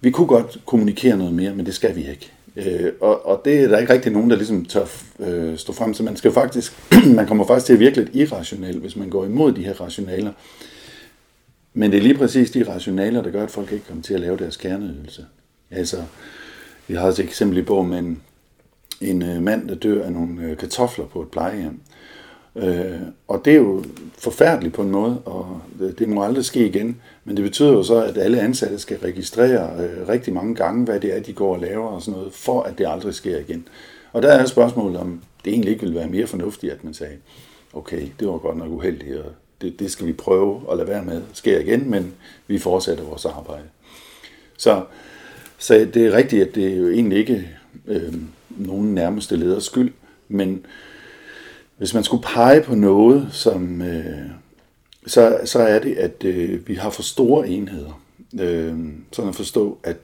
vi 0.00 0.10
kunne 0.10 0.26
godt 0.26 0.58
kommunikere 0.66 1.16
noget 1.16 1.34
mere, 1.34 1.54
men 1.54 1.66
det 1.66 1.74
skal 1.74 1.96
vi 1.96 2.10
ikke. 2.10 2.32
Øh, 2.56 2.92
og, 3.00 3.26
og 3.26 3.42
det 3.44 3.60
er 3.60 3.68
der 3.68 3.78
ikke 3.78 3.92
rigtig 3.92 4.12
nogen, 4.12 4.30
der 4.30 4.36
ligesom 4.36 4.64
tør 4.64 4.86
øh, 5.18 5.58
stå 5.58 5.72
frem, 5.72 5.94
så 5.94 6.02
man 6.02 6.16
skal 6.16 6.32
faktisk, 6.32 6.72
man 7.16 7.26
kommer 7.26 7.46
faktisk 7.46 7.66
til 7.66 7.72
at 7.72 7.80
virke 7.80 7.96
lidt 7.96 8.10
irrationel, 8.14 8.78
hvis 8.78 8.96
man 8.96 9.10
går 9.10 9.24
imod 9.24 9.52
de 9.52 9.64
her 9.64 9.80
rationaler. 9.80 10.32
Men 11.74 11.90
det 11.90 11.98
er 11.98 12.02
lige 12.02 12.18
præcis 12.18 12.50
de 12.50 12.62
rationaler, 12.62 13.22
der 13.22 13.30
gør, 13.30 13.42
at 13.42 13.50
folk 13.50 13.72
ikke 13.72 13.84
kommer 13.84 14.02
til 14.02 14.14
at 14.14 14.20
lave 14.20 14.36
deres 14.36 14.56
kerneydelse. 14.56 15.26
Altså, 15.70 16.04
vi 16.88 16.94
har 16.94 17.08
et 17.08 17.18
eksempel 17.18 17.58
i 17.58 17.62
bogen 17.62 17.88
med 17.88 17.98
en, 17.98 18.22
en 19.00 19.22
øh, 19.22 19.42
mand, 19.42 19.68
der 19.68 19.74
dør 19.74 20.04
af 20.04 20.12
nogle 20.12 20.42
øh, 20.42 20.56
kartofler 20.56 21.06
på 21.06 21.22
et 21.22 21.28
plejehjem. 21.28 21.80
Øh, 21.80 21.99
Øh, 22.56 23.00
og 23.28 23.44
det 23.44 23.52
er 23.52 23.56
jo 23.56 23.84
forfærdeligt 24.18 24.74
på 24.74 24.82
en 24.82 24.90
måde, 24.90 25.18
og 25.24 25.60
det 25.98 26.08
må 26.08 26.24
aldrig 26.24 26.44
ske 26.44 26.66
igen. 26.66 27.00
Men 27.24 27.36
det 27.36 27.44
betyder 27.44 27.72
jo 27.72 27.82
så, 27.82 28.04
at 28.04 28.18
alle 28.18 28.40
ansatte 28.40 28.78
skal 28.78 28.98
registrere 28.98 29.84
øh, 29.84 30.08
rigtig 30.08 30.32
mange 30.32 30.54
gange, 30.54 30.84
hvad 30.84 31.00
det 31.00 31.16
er, 31.16 31.20
de 31.20 31.32
går 31.32 31.54
og 31.54 31.60
laver 31.60 31.86
og 31.86 32.02
sådan 32.02 32.18
noget, 32.18 32.32
for 32.32 32.62
at 32.62 32.78
det 32.78 32.86
aldrig 32.88 33.14
sker 33.14 33.38
igen. 33.38 33.68
Og 34.12 34.22
der 34.22 34.32
er 34.32 34.46
spørgsmålet, 34.46 35.00
om 35.00 35.20
det 35.44 35.52
egentlig 35.52 35.70
ikke 35.70 35.82
ville 35.82 35.98
være 35.98 36.08
mere 36.08 36.26
fornuftigt, 36.26 36.72
at 36.72 36.84
man 36.84 36.94
sagde, 36.94 37.16
okay, 37.72 38.08
det 38.20 38.28
var 38.28 38.38
godt 38.38 38.56
nok 38.56 38.70
uheldigt, 38.70 39.16
og 39.16 39.32
det, 39.60 39.78
det 39.78 39.90
skal 39.90 40.06
vi 40.06 40.12
prøve 40.12 40.60
at 40.70 40.76
lade 40.76 40.88
være 40.88 41.04
med. 41.04 41.22
sker 41.32 41.58
igen, 41.58 41.90
men 41.90 42.14
vi 42.46 42.58
fortsætter 42.58 43.04
vores 43.04 43.24
arbejde. 43.24 43.64
Så, 44.56 44.82
så 45.58 45.74
det 45.94 46.06
er 46.06 46.12
rigtigt, 46.12 46.48
at 46.48 46.54
det 46.54 46.72
er 46.72 46.76
jo 46.76 46.88
egentlig 46.90 47.18
ikke 47.18 47.48
øh, 47.86 48.14
nogen 48.48 48.94
nærmeste 48.94 49.36
leders 49.36 49.64
skyld, 49.64 49.92
men 50.28 50.66
hvis 51.80 51.94
man 51.94 52.04
skulle 52.04 52.22
pege 52.22 52.62
på 52.62 52.74
noget, 52.74 53.28
som, 53.32 53.82
øh, 53.82 54.30
så, 55.06 55.40
så 55.44 55.58
er 55.58 55.78
det, 55.78 55.94
at 55.94 56.24
øh, 56.24 56.68
vi 56.68 56.74
har 56.74 56.90
for 56.90 57.02
store 57.02 57.48
enheder. 57.48 58.02
Øh, 58.40 58.78
sådan 59.12 59.28
at 59.28 59.34
forstå, 59.34 59.78
at 59.82 59.96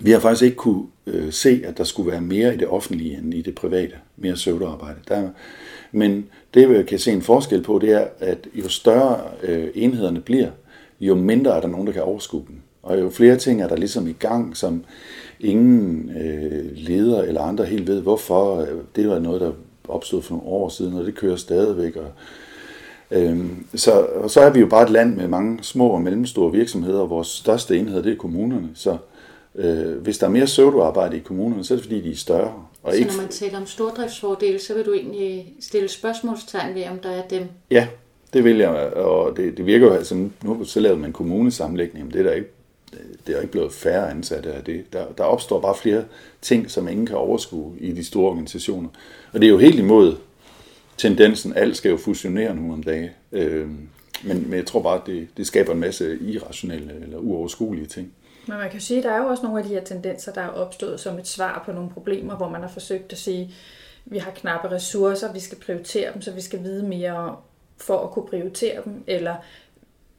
vi 0.00 0.10
har 0.10 0.18
faktisk 0.18 0.42
ikke 0.42 0.56
kunne 0.56 0.86
øh, 1.06 1.32
se, 1.32 1.62
at 1.64 1.78
der 1.78 1.84
skulle 1.84 2.10
være 2.10 2.20
mere 2.20 2.54
i 2.54 2.56
det 2.56 2.68
offentlige 2.68 3.18
end 3.18 3.34
i 3.34 3.42
det 3.42 3.54
private, 3.54 3.94
mere 4.16 4.36
søvdearbejde. 4.36 4.98
Der, 5.08 5.28
men 5.92 6.26
det, 6.54 6.70
vi 6.70 6.82
kan 6.82 6.98
se 6.98 7.12
en 7.12 7.22
forskel 7.22 7.62
på, 7.62 7.78
det 7.78 7.92
er, 7.92 8.06
at 8.18 8.48
jo 8.54 8.68
større 8.68 9.20
øh, 9.42 9.68
enhederne 9.74 10.20
bliver, 10.20 10.50
jo 11.00 11.14
mindre 11.14 11.56
er 11.56 11.60
der 11.60 11.68
nogen, 11.68 11.86
der 11.86 11.92
kan 11.92 12.02
overskue 12.02 12.44
dem. 12.48 12.56
Og 12.82 13.00
jo 13.00 13.10
flere 13.10 13.36
ting 13.36 13.62
er 13.62 13.68
der 13.68 13.76
ligesom 13.76 14.08
i 14.08 14.16
gang, 14.18 14.56
som 14.56 14.84
ingen 15.40 16.10
øh, 16.10 16.70
leder 16.74 17.22
eller 17.22 17.40
andre 17.40 17.64
helt 17.64 17.86
ved, 17.86 18.00
hvorfor. 18.02 18.60
Øh, 18.60 18.78
det 18.96 19.08
var 19.08 19.18
noget, 19.18 19.40
der 19.40 19.52
opstod 19.88 20.22
for 20.22 20.34
nogle 20.34 20.48
år 20.48 20.68
siden, 20.68 20.94
og 20.94 21.04
det 21.04 21.14
kører 21.14 21.36
stadigvæk. 21.36 21.96
Og, 21.96 22.10
øhm, 23.10 23.66
så, 23.74 23.92
og 24.00 24.30
så 24.30 24.40
er 24.40 24.50
vi 24.50 24.60
jo 24.60 24.66
bare 24.66 24.82
et 24.82 24.90
land 24.90 25.16
med 25.16 25.28
mange 25.28 25.58
små 25.62 25.88
og 25.88 26.02
mellemstore 26.02 26.52
virksomheder, 26.52 27.00
og 27.00 27.10
vores 27.10 27.28
største 27.28 27.78
enhed 27.78 28.02
det 28.02 28.12
er 28.12 28.16
kommunerne. 28.16 28.68
Så 28.74 28.96
øh, 29.54 29.96
hvis 29.96 30.18
der 30.18 30.26
er 30.26 30.30
mere 30.30 30.46
søvdearbejde 30.46 31.16
i 31.16 31.20
kommunerne, 31.20 31.64
så 31.64 31.74
er 31.74 31.76
det 31.76 31.84
fordi, 31.84 32.00
de 32.00 32.10
er 32.10 32.16
større. 32.16 32.52
Og 32.82 32.92
så 32.92 32.98
ikke... 32.98 33.10
når 33.10 33.22
man 33.22 33.28
taler 33.28 33.58
om 33.58 33.66
stordriftsfordele, 33.66 34.58
så 34.58 34.74
vil 34.74 34.84
du 34.84 34.92
egentlig 34.92 35.54
stille 35.60 35.88
spørgsmålstegn 35.88 36.74
ved, 36.74 36.84
om 36.90 36.98
der 36.98 37.10
er 37.10 37.22
dem? 37.22 37.42
Ja, 37.70 37.88
det 38.32 38.44
vil 38.44 38.56
jeg, 38.56 38.92
og 38.96 39.36
det, 39.36 39.56
det 39.56 39.66
virker 39.66 39.86
jo 39.86 39.92
altså, 39.92 40.28
nu 40.44 40.64
så 40.64 40.80
lavede 40.80 41.00
man 41.00 41.12
kommunesammenlægning, 41.12 42.04
men 42.04 42.12
det 42.12 42.18
er 42.18 42.22
der 42.22 42.32
ikke 42.32 42.50
det 43.26 43.36
er 43.36 43.40
ikke 43.40 43.52
blevet 43.52 43.72
færre 43.72 44.10
ansatte 44.10 44.52
af 44.52 44.64
det. 44.64 44.92
Der, 44.92 45.06
der 45.18 45.24
opstår 45.24 45.60
bare 45.60 45.74
flere 45.74 46.04
ting, 46.40 46.70
som 46.70 46.88
ingen 46.88 47.06
kan 47.06 47.16
overskue 47.16 47.74
i 47.78 47.92
de 47.92 48.04
store 48.04 48.30
organisationer. 48.30 48.88
Og 49.32 49.40
det 49.40 49.46
er 49.46 49.50
jo 49.50 49.58
helt 49.58 49.78
imod 49.78 50.16
tendensen, 50.96 51.56
alt 51.56 51.76
skal 51.76 51.90
jo 51.90 51.96
fusionere 51.96 52.54
nu 52.54 52.72
om 52.72 52.82
dagen. 52.82 53.10
Øh, 53.32 53.68
men, 54.24 54.50
men 54.50 54.52
jeg 54.52 54.66
tror 54.66 54.82
bare, 54.82 55.00
det, 55.06 55.28
det 55.36 55.46
skaber 55.46 55.72
en 55.72 55.80
masse 55.80 56.18
irrationelle 56.20 56.94
eller 57.02 57.18
uoverskuelige 57.18 57.86
ting. 57.86 58.12
Men 58.46 58.58
man 58.58 58.70
kan 58.70 58.80
sige, 58.80 58.98
at 58.98 59.04
der 59.04 59.10
er 59.10 59.22
jo 59.22 59.28
også 59.28 59.42
nogle 59.42 59.58
af 59.58 59.64
de 59.64 59.74
her 59.74 59.84
tendenser, 59.84 60.32
der 60.32 60.40
er 60.40 60.48
opstået 60.48 61.00
som 61.00 61.18
et 61.18 61.26
svar 61.26 61.62
på 61.66 61.72
nogle 61.72 61.90
problemer, 61.90 62.36
hvor 62.36 62.48
man 62.48 62.60
har 62.60 62.68
forsøgt 62.68 63.12
at 63.12 63.18
sige, 63.18 63.42
at 63.42 64.12
vi 64.12 64.18
har 64.18 64.30
knappe 64.30 64.70
ressourcer, 64.70 65.32
vi 65.32 65.40
skal 65.40 65.58
prioritere 65.58 66.12
dem, 66.12 66.22
så 66.22 66.32
vi 66.32 66.40
skal 66.40 66.62
vide 66.62 66.88
mere 66.88 67.36
for 67.76 68.04
at 68.04 68.10
kunne 68.10 68.26
prioritere 68.26 68.82
dem, 68.84 69.04
eller 69.06 69.34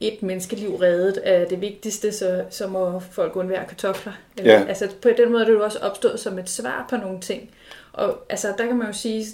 et 0.00 0.22
menneskeliv 0.22 0.74
reddet 0.74 1.20
er 1.24 1.44
det 1.44 1.60
vigtigste, 1.60 2.12
så, 2.12 2.44
så 2.50 2.66
må 2.66 2.98
folk 2.98 3.36
undvære 3.36 3.66
kartofler. 3.66 4.12
Ja. 4.44 4.64
Altså 4.68 4.88
på 5.02 5.08
den 5.16 5.32
måde 5.32 5.42
er 5.42 5.46
det 5.46 5.52
jo 5.52 5.64
også 5.64 5.78
opstået 5.78 6.20
som 6.20 6.38
et 6.38 6.50
svar 6.50 6.86
på 6.90 6.96
nogle 6.96 7.20
ting. 7.20 7.50
Og 7.92 8.18
altså, 8.28 8.54
der 8.58 8.66
kan 8.66 8.76
man 8.76 8.86
jo 8.86 8.92
sige, 8.92 9.26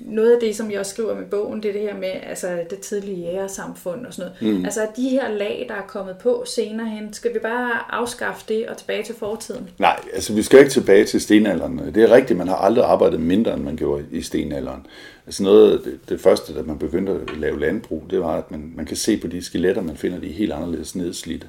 noget 0.00 0.32
af 0.32 0.40
det, 0.40 0.56
som 0.56 0.70
jeg 0.70 0.80
også 0.80 0.92
skriver 0.92 1.14
med 1.14 1.26
bogen, 1.26 1.62
det 1.62 1.68
er 1.68 1.72
det 1.72 1.82
her 1.82 1.94
med 1.94 2.12
altså, 2.22 2.58
det 2.70 2.78
tidlige 2.78 3.16
jægersamfund 3.16 4.06
og 4.06 4.14
sådan 4.14 4.32
noget. 4.40 4.56
Mm. 4.56 4.64
Altså 4.64 4.86
de 4.96 5.08
her 5.08 5.30
lag, 5.30 5.66
der 5.68 5.74
er 5.74 5.86
kommet 5.88 6.16
på 6.22 6.44
senere 6.46 6.88
hen, 6.88 7.12
skal 7.12 7.34
vi 7.34 7.38
bare 7.38 7.94
afskaffe 7.94 8.44
det 8.48 8.66
og 8.66 8.76
tilbage 8.76 9.02
til 9.02 9.14
fortiden? 9.14 9.68
Nej, 9.78 10.00
altså 10.12 10.32
vi 10.32 10.42
skal 10.42 10.58
ikke 10.58 10.70
tilbage 10.70 11.04
til 11.04 11.20
stenalderen. 11.20 11.80
Det 11.94 12.02
er 12.02 12.10
rigtigt, 12.10 12.38
man 12.38 12.48
har 12.48 12.56
aldrig 12.56 12.84
arbejdet 12.84 13.20
mindre, 13.20 13.54
end 13.54 13.62
man 13.62 13.76
gjorde 13.76 14.04
i 14.10 14.22
stenalderen. 14.22 14.86
Altså 15.26 15.42
noget 15.42 15.84
det, 15.84 16.00
det 16.08 16.20
første, 16.20 16.54
da 16.54 16.62
man 16.62 16.78
begyndte 16.78 17.12
at 17.12 17.36
lave 17.38 17.60
landbrug, 17.60 18.02
det 18.10 18.20
var, 18.20 18.36
at 18.36 18.50
man, 18.50 18.72
man 18.76 18.86
kan 18.86 18.96
se 18.96 19.16
på 19.16 19.26
de 19.26 19.44
skeletter, 19.44 19.82
man 19.82 19.96
finder, 19.96 20.20
de 20.20 20.28
helt 20.28 20.52
anderledes 20.52 20.96
nedslidte. 20.96 21.46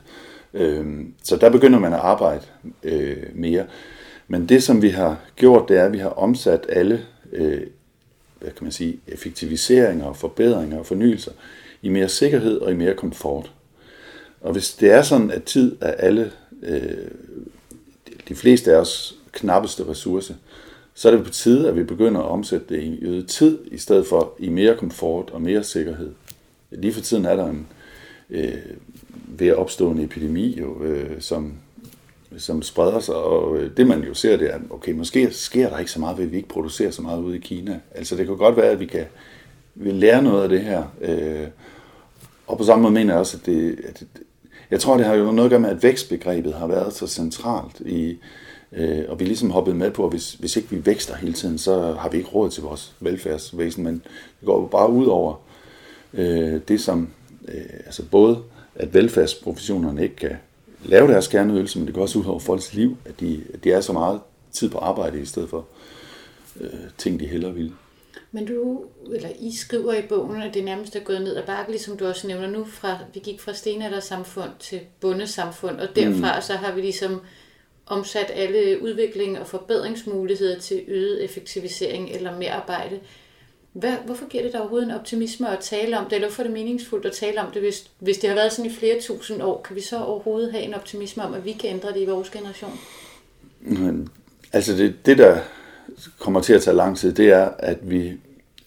Øhm, 0.53 1.13
så 1.23 1.35
der 1.35 1.49
begynder 1.49 1.79
man 1.79 1.93
at 1.93 1.99
arbejde 1.99 2.45
øh, 2.83 3.17
mere. 3.35 3.65
Men 4.27 4.49
det, 4.49 4.63
som 4.63 4.81
vi 4.81 4.89
har 4.89 5.17
gjort, 5.35 5.69
det 5.69 5.77
er, 5.77 5.85
at 5.85 5.93
vi 5.93 5.97
har 5.97 6.09
omsat 6.09 6.65
alle 6.69 7.01
øh, 7.31 7.61
hvad 8.43 8.51
kan 8.51 8.63
man 8.63 8.71
sige, 8.71 8.99
effektiviseringer, 9.07 10.05
og 10.05 10.17
forbedringer 10.17 10.77
og 10.77 10.85
fornyelser 10.85 11.31
i 11.81 11.89
mere 11.89 12.09
sikkerhed 12.09 12.57
og 12.57 12.71
i 12.71 12.75
mere 12.75 12.93
komfort. 12.93 13.51
Og 14.41 14.51
hvis 14.51 14.73
det 14.73 14.91
er 14.91 15.01
sådan, 15.01 15.31
at 15.31 15.43
tid 15.43 15.75
er 15.81 15.91
alle, 15.91 16.31
øh, 16.63 17.07
de 18.29 18.35
fleste 18.35 18.71
af 18.73 18.75
os 18.75 19.15
knappeste 19.31 19.89
ressource, 19.89 20.35
så 20.93 21.09
er 21.09 21.15
det 21.15 21.25
på 21.25 21.31
tide, 21.31 21.69
at 21.69 21.75
vi 21.75 21.83
begynder 21.83 22.21
at 22.21 22.29
omsætte 22.29 22.75
det 22.75 22.83
i 22.83 22.99
øget 23.01 23.27
tid, 23.27 23.59
i 23.71 23.77
stedet 23.77 24.07
for 24.07 24.33
i 24.39 24.49
mere 24.49 24.77
komfort 24.77 25.29
og 25.29 25.41
mere 25.41 25.63
sikkerhed. 25.63 26.11
Lige 26.71 26.93
for 26.93 27.01
tiden 27.01 27.25
er 27.25 27.35
der 27.35 27.49
en 27.49 27.67
øh, 28.29 28.53
ved 29.27 29.47
at 29.47 29.55
opstå 29.55 29.91
en 29.91 29.99
epidemi, 29.99 30.59
jo, 30.59 30.83
øh, 30.83 31.21
som 31.21 31.53
som 32.37 32.61
spreder 32.61 32.99
sig, 32.99 33.15
og 33.15 33.57
øh, 33.57 33.77
det 33.77 33.87
man 33.87 34.03
jo 34.03 34.13
ser, 34.13 34.37
det 34.37 34.53
er, 34.53 34.59
okay, 34.69 34.91
måske 34.91 35.31
sker 35.31 35.69
der 35.69 35.77
ikke 35.77 35.91
så 35.91 35.99
meget 35.99 36.17
ved, 36.17 36.25
at 36.25 36.31
vi 36.31 36.37
ikke 36.37 36.49
producerer 36.49 36.91
så 36.91 37.01
meget 37.01 37.21
ude 37.21 37.35
i 37.35 37.39
Kina. 37.39 37.79
Altså 37.95 38.15
det 38.15 38.25
kan 38.25 38.37
godt 38.37 38.57
være, 38.57 38.69
at 38.69 38.79
vi 38.79 38.85
kan 38.85 39.05
vi 39.75 39.91
lære 39.91 40.21
noget 40.21 40.43
af 40.43 40.49
det 40.49 40.61
her. 40.61 40.83
Øh, 41.01 41.47
og 42.47 42.57
på 42.57 42.63
samme 42.63 42.81
måde 42.81 42.93
mener 42.93 43.13
jeg 43.13 43.19
også, 43.19 43.37
at 43.37 43.45
det, 43.45 43.79
at 43.87 44.03
jeg 44.71 44.79
tror, 44.79 44.97
det 44.97 45.05
har 45.05 45.13
jo 45.13 45.31
noget 45.31 45.45
at 45.45 45.49
gøre 45.49 45.59
med, 45.59 45.69
at 45.69 45.83
vækstbegrebet 45.83 46.53
har 46.53 46.67
været 46.67 46.93
så 46.93 47.07
centralt 47.07 47.79
i, 47.79 48.17
øh, 48.71 49.03
og 49.07 49.19
vi 49.19 49.23
er 49.23 49.27
ligesom 49.27 49.51
hoppet 49.51 49.75
med 49.75 49.91
på, 49.91 50.05
at 50.05 50.11
hvis, 50.11 50.33
hvis 50.33 50.55
ikke 50.55 50.69
vi 50.69 50.85
vækster 50.85 51.15
hele 51.15 51.33
tiden, 51.33 51.57
så 51.57 51.93
har 51.99 52.09
vi 52.09 52.17
ikke 52.17 52.29
råd 52.29 52.49
til 52.49 52.63
vores 52.63 52.95
velfærdsvæsen, 52.99 53.83
men 53.83 53.93
det 54.39 54.45
går 54.45 54.61
jo 54.61 54.67
bare 54.67 54.89
ud 54.89 55.05
over 55.05 55.35
øh, 56.13 56.61
det, 56.67 56.81
som 56.81 57.09
øh, 57.47 57.61
altså 57.85 58.03
både 58.11 58.39
at 58.75 58.93
velfærdsprofessionerne 58.93 60.03
ikke 60.03 60.15
kan 60.15 60.37
lave 60.85 61.07
deres 61.07 61.27
kerneøvelse, 61.27 61.79
men 61.79 61.87
det 61.87 61.95
går 61.95 62.01
også 62.01 62.19
ud 62.19 62.25
over 62.25 62.39
folks 62.39 62.73
liv, 62.73 62.97
at 63.05 63.19
de, 63.19 63.43
at 63.53 63.63
de 63.63 63.71
er 63.71 63.81
så 63.81 63.93
meget 63.93 64.19
tid 64.51 64.69
på 64.69 64.77
arbejde 64.77 65.21
i 65.21 65.25
stedet 65.25 65.49
for 65.49 65.65
øh, 66.61 66.69
ting, 66.97 67.19
de 67.19 67.25
hellere 67.27 67.53
vil. 67.53 67.73
Men 68.31 68.45
du, 68.45 68.83
eller 69.13 69.29
I 69.39 69.55
skriver 69.55 69.93
i 69.93 70.01
bogen, 70.09 70.41
at 70.41 70.53
det 70.53 70.63
nærmest 70.63 70.95
er 70.95 70.99
gået 70.99 71.21
ned 71.21 71.35
ad 71.35 71.43
bakke, 71.43 71.71
ligesom 71.71 71.97
du 71.97 72.05
også 72.05 72.27
nævner 72.27 72.47
nu, 72.47 72.65
fra, 72.65 72.97
vi 73.13 73.19
gik 73.19 73.41
fra 73.41 73.53
stenaldersamfund 73.53 74.49
til 74.59 74.79
bundesamfund, 74.99 75.79
og 75.79 75.95
derfra 75.95 76.35
mm. 76.35 76.41
så 76.41 76.53
har 76.53 76.75
vi 76.75 76.81
ligesom 76.81 77.21
omsat 77.85 78.31
alle 78.33 78.81
udvikling 78.81 79.39
og 79.39 79.47
forbedringsmuligheder 79.47 80.59
til 80.59 80.83
øget 80.87 81.23
effektivisering 81.23 82.09
eller 82.09 82.37
mere 82.37 82.51
arbejde. 82.51 82.99
Hvad, 83.73 83.93
hvorfor 84.05 84.27
giver 84.27 84.43
det 84.43 84.51
dig 84.51 84.61
overhovedet 84.61 84.87
en 84.87 84.95
optimisme 84.95 85.49
at 85.49 85.59
tale 85.59 85.99
om 85.99 86.05
det, 86.05 86.13
eller 86.13 86.27
hvorfor 86.27 86.43
er 86.43 86.47
det 86.47 86.53
meningsfuldt 86.53 87.05
at 87.05 87.11
tale 87.11 87.41
om 87.41 87.51
det, 87.51 87.61
hvis, 87.61 87.91
hvis 87.99 88.17
det 88.17 88.29
har 88.29 88.35
været 88.35 88.51
sådan 88.51 88.71
i 88.71 88.73
flere 88.73 89.01
tusind 89.01 89.43
år? 89.43 89.61
Kan 89.61 89.75
vi 89.75 89.81
så 89.81 90.03
overhovedet 90.03 90.51
have 90.51 90.63
en 90.63 90.73
optimisme 90.73 91.23
om, 91.23 91.33
at 91.33 91.45
vi 91.45 91.51
kan 91.51 91.69
ændre 91.69 91.93
det 91.93 92.01
i 92.01 92.05
vores 92.05 92.29
generation? 92.29 92.79
Men, 93.59 94.09
altså 94.53 94.73
det, 94.73 95.05
det, 95.05 95.17
der 95.17 95.37
kommer 96.19 96.41
til 96.41 96.53
at 96.53 96.61
tage 96.61 96.75
lang 96.75 96.97
tid, 96.97 97.13
det 97.13 97.29
er, 97.31 97.49
at 97.59 97.89
vi 97.89 98.13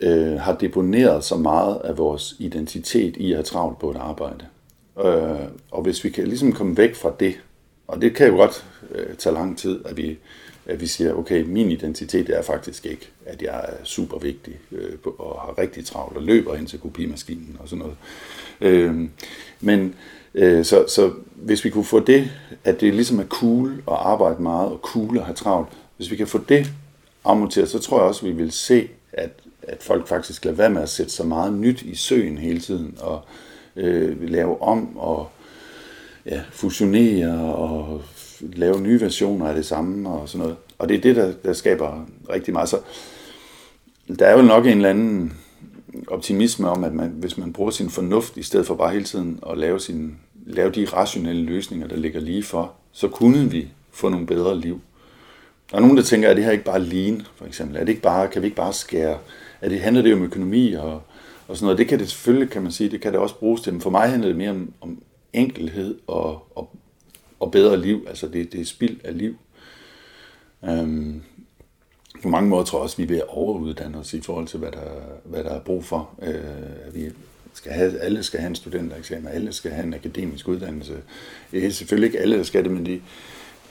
øh, 0.01 0.41
har 0.41 0.57
deponeret 0.57 1.25
så 1.25 1.37
meget 1.37 1.81
af 1.85 1.99
vores 1.99 2.37
identitet 2.39 3.17
i 3.17 3.31
at 3.33 3.37
have 3.37 3.45
travlt 3.45 3.79
på 3.79 3.91
et 3.91 3.97
arbejde. 3.97 4.47
Øh, 5.05 5.49
og 5.71 5.83
hvis 5.83 6.05
vi 6.05 6.11
kan 6.11 6.27
ligesom 6.27 6.53
komme 6.53 6.77
væk 6.77 6.95
fra 6.95 7.13
det, 7.21 7.35
Og 7.87 8.01
det 8.01 8.15
kan 8.15 8.27
jo 8.27 8.37
godt 8.37 8.67
øh, 8.91 9.17
tage 9.17 9.35
lang 9.35 9.59
tid, 9.59 9.81
at 9.85 9.97
vi, 9.97 10.19
at 10.67 10.81
vi 10.81 10.87
siger, 10.87 11.15
okay, 11.15 11.43
min 11.43 11.71
identitet 11.71 12.31
er 12.31 12.43
faktisk 12.43 12.87
ikke, 12.87 13.09
at 13.27 13.43
jeg 13.43 13.65
er 13.69 13.85
super 13.85 14.19
vigtig 14.19 14.55
øh, 14.73 14.93
og 15.19 15.41
har 15.41 15.59
rigtig 15.59 15.85
travlt 15.87 16.17
og 16.17 16.23
løber 16.23 16.55
ind 16.55 16.67
til 16.67 16.79
kopimaskinen 16.79 17.57
og 17.61 17.69
sådan 17.69 17.79
noget. 17.79 17.97
Øh, 18.61 19.09
men 19.61 19.95
øh, 20.35 20.65
så, 20.65 20.85
så 20.89 21.13
hvis 21.35 21.65
vi 21.65 21.71
kunne 21.71 21.85
få 21.85 22.01
det, 22.01 22.31
at 22.65 22.81
det 22.81 22.95
ligesom 22.95 23.19
er 23.19 23.27
cool 23.27 23.71
at 23.89 23.97
arbejde 23.99 24.43
meget 24.43 24.71
og 24.71 24.79
cool 24.83 25.19
at 25.19 25.25
have 25.25 25.35
travlt, 25.35 25.69
hvis 25.97 26.11
vi 26.11 26.17
kan 26.17 26.27
få 26.27 26.41
det 26.49 26.73
afmonteret, 27.25 27.69
så 27.69 27.79
tror 27.79 27.99
jeg 27.99 28.09
også, 28.09 28.27
at 28.27 28.33
vi 28.33 28.43
vil 28.43 28.53
se, 28.53 28.89
at, 29.13 29.31
at 29.63 29.83
folk 29.83 30.09
faktisk 30.09 30.45
lader 30.45 30.57
være 30.57 30.71
med 30.71 30.83
at 30.83 30.89
sætte 30.89 31.13
så 31.13 31.25
meget 31.25 31.53
nyt 31.53 31.83
i 31.83 31.95
søen 31.95 32.39
hele 32.39 32.61
tiden 32.61 32.97
og 33.01 33.21
øh, 33.77 34.31
lave 34.31 34.63
om 34.63 34.97
og 34.99 35.29
ja, 36.27 36.41
fusionere 36.51 37.55
og 37.55 38.03
lave 38.41 38.81
nye 38.81 39.01
versioner 39.01 39.49
af 39.49 39.55
det 39.55 39.67
samme 39.67 40.09
og 40.09 40.29
sådan 40.29 40.43
noget. 40.43 40.57
Og 40.79 40.89
det 40.89 40.97
er 40.97 41.01
det, 41.01 41.17
der, 41.17 41.33
der 41.45 41.53
skaber 41.53 42.07
rigtig 42.31 42.55
meget. 42.55 42.69
Så 42.69 42.79
der 44.19 44.27
er 44.27 44.37
jo 44.37 44.43
nok 44.43 44.67
en 44.67 44.73
eller 44.73 44.91
anden 44.91 45.33
optimisme 46.09 46.69
om, 46.69 46.85
at 46.85 46.93
man, 46.93 47.09
hvis 47.09 47.39
man 47.39 47.53
bruger 47.53 47.71
sin 47.71 47.91
fornuft, 47.91 48.37
i 48.37 48.43
stedet 48.43 48.67
for 48.67 48.75
bare 48.75 48.93
hele 48.93 49.05
tiden 49.05 49.41
at 49.51 49.59
lave, 49.59 49.81
sin, 49.81 50.17
lave 50.47 50.71
de 50.71 50.85
rationelle 50.85 51.43
løsninger, 51.43 51.89
der 51.89 51.97
ligger 51.97 52.21
lige 52.21 52.43
for, 52.43 52.73
så 52.93 53.09
kunne 53.09 53.51
vi 53.51 53.69
få 53.93 54.09
nogle 54.09 54.27
bedre 54.27 54.61
liv. 54.61 54.81
Der 55.71 55.77
er 55.77 55.81
nogen, 55.81 55.97
der 55.97 56.03
tænker, 56.03 56.31
at 56.31 56.37
det 56.37 56.45
her 56.45 56.53
ikke 56.53 56.65
bare 56.65 56.83
lean, 56.83 57.23
for 57.37 57.45
eksempel? 57.45 57.77
Er 57.77 57.81
det 57.81 57.89
ikke 57.89 58.03
bare, 58.03 58.29
kan 58.29 58.43
vi 58.43 58.47
ikke 58.47 58.57
bare 58.57 58.73
skære? 58.73 59.19
Er 59.61 59.69
det, 59.69 59.81
handler 59.81 60.03
det 60.03 60.15
om 60.15 60.23
økonomi 60.23 60.73
og, 60.73 61.03
og 61.49 61.57
sådan 61.57 61.65
noget? 61.65 61.79
Det 61.79 61.89
kan 61.89 61.99
det 61.99 62.11
selvfølgelig, 62.11 62.51
kan 62.51 62.63
man 62.63 62.73
sige, 62.73 62.91
det 62.91 63.01
kan 63.01 63.13
det 63.13 63.21
også 63.21 63.35
bruges 63.35 63.61
til. 63.61 63.73
Men 63.73 63.83
for 63.83 63.91
mig 63.91 64.11
handler 64.11 64.29
det 64.29 64.37
mere 64.37 64.51
om, 64.51 64.73
om 64.81 65.03
enkelhed 65.33 65.99
og, 66.07 66.47
og, 66.55 66.71
og 67.41 67.51
bedre 67.51 67.81
liv. 67.81 68.05
Altså 68.09 68.29
det, 68.29 68.53
det 68.53 68.61
er 68.61 68.65
spild 68.65 69.01
af 69.05 69.19
liv. 69.19 69.37
Øhm, 70.65 71.23
på 72.23 72.29
mange 72.29 72.49
måder 72.49 72.65
tror 72.65 72.79
jeg 72.79 72.83
også, 72.83 73.03
at 73.03 73.09
vi 73.09 73.15
vil 73.15 73.23
overuddanne 73.29 73.99
os 73.99 74.15
i 74.15 74.21
forhold 74.21 74.47
til, 74.47 74.59
hvad 74.59 74.73
der, 74.73 74.91
hvad 75.25 75.45
der 75.45 75.51
er 75.51 75.61
brug 75.61 75.85
for. 75.85 76.11
Øh, 76.23 76.95
vi 76.95 77.11
skal 77.53 77.73
have, 77.73 77.99
alle 77.99 78.23
skal 78.23 78.41
have 78.41 78.49
en 78.49 78.55
studentereksamen, 78.55 79.29
alle 79.29 79.53
skal 79.53 79.71
have 79.71 79.87
en 79.87 79.95
akademisk 79.95 80.49
uddannelse. 80.49 81.03
Det 81.51 81.67
er 81.67 81.71
selvfølgelig 81.71 82.07
ikke 82.07 82.19
alle, 82.19 82.37
der 82.37 82.43
skal 82.43 82.65
det, 82.65 82.73
men 82.73 82.87
de, 82.87 83.01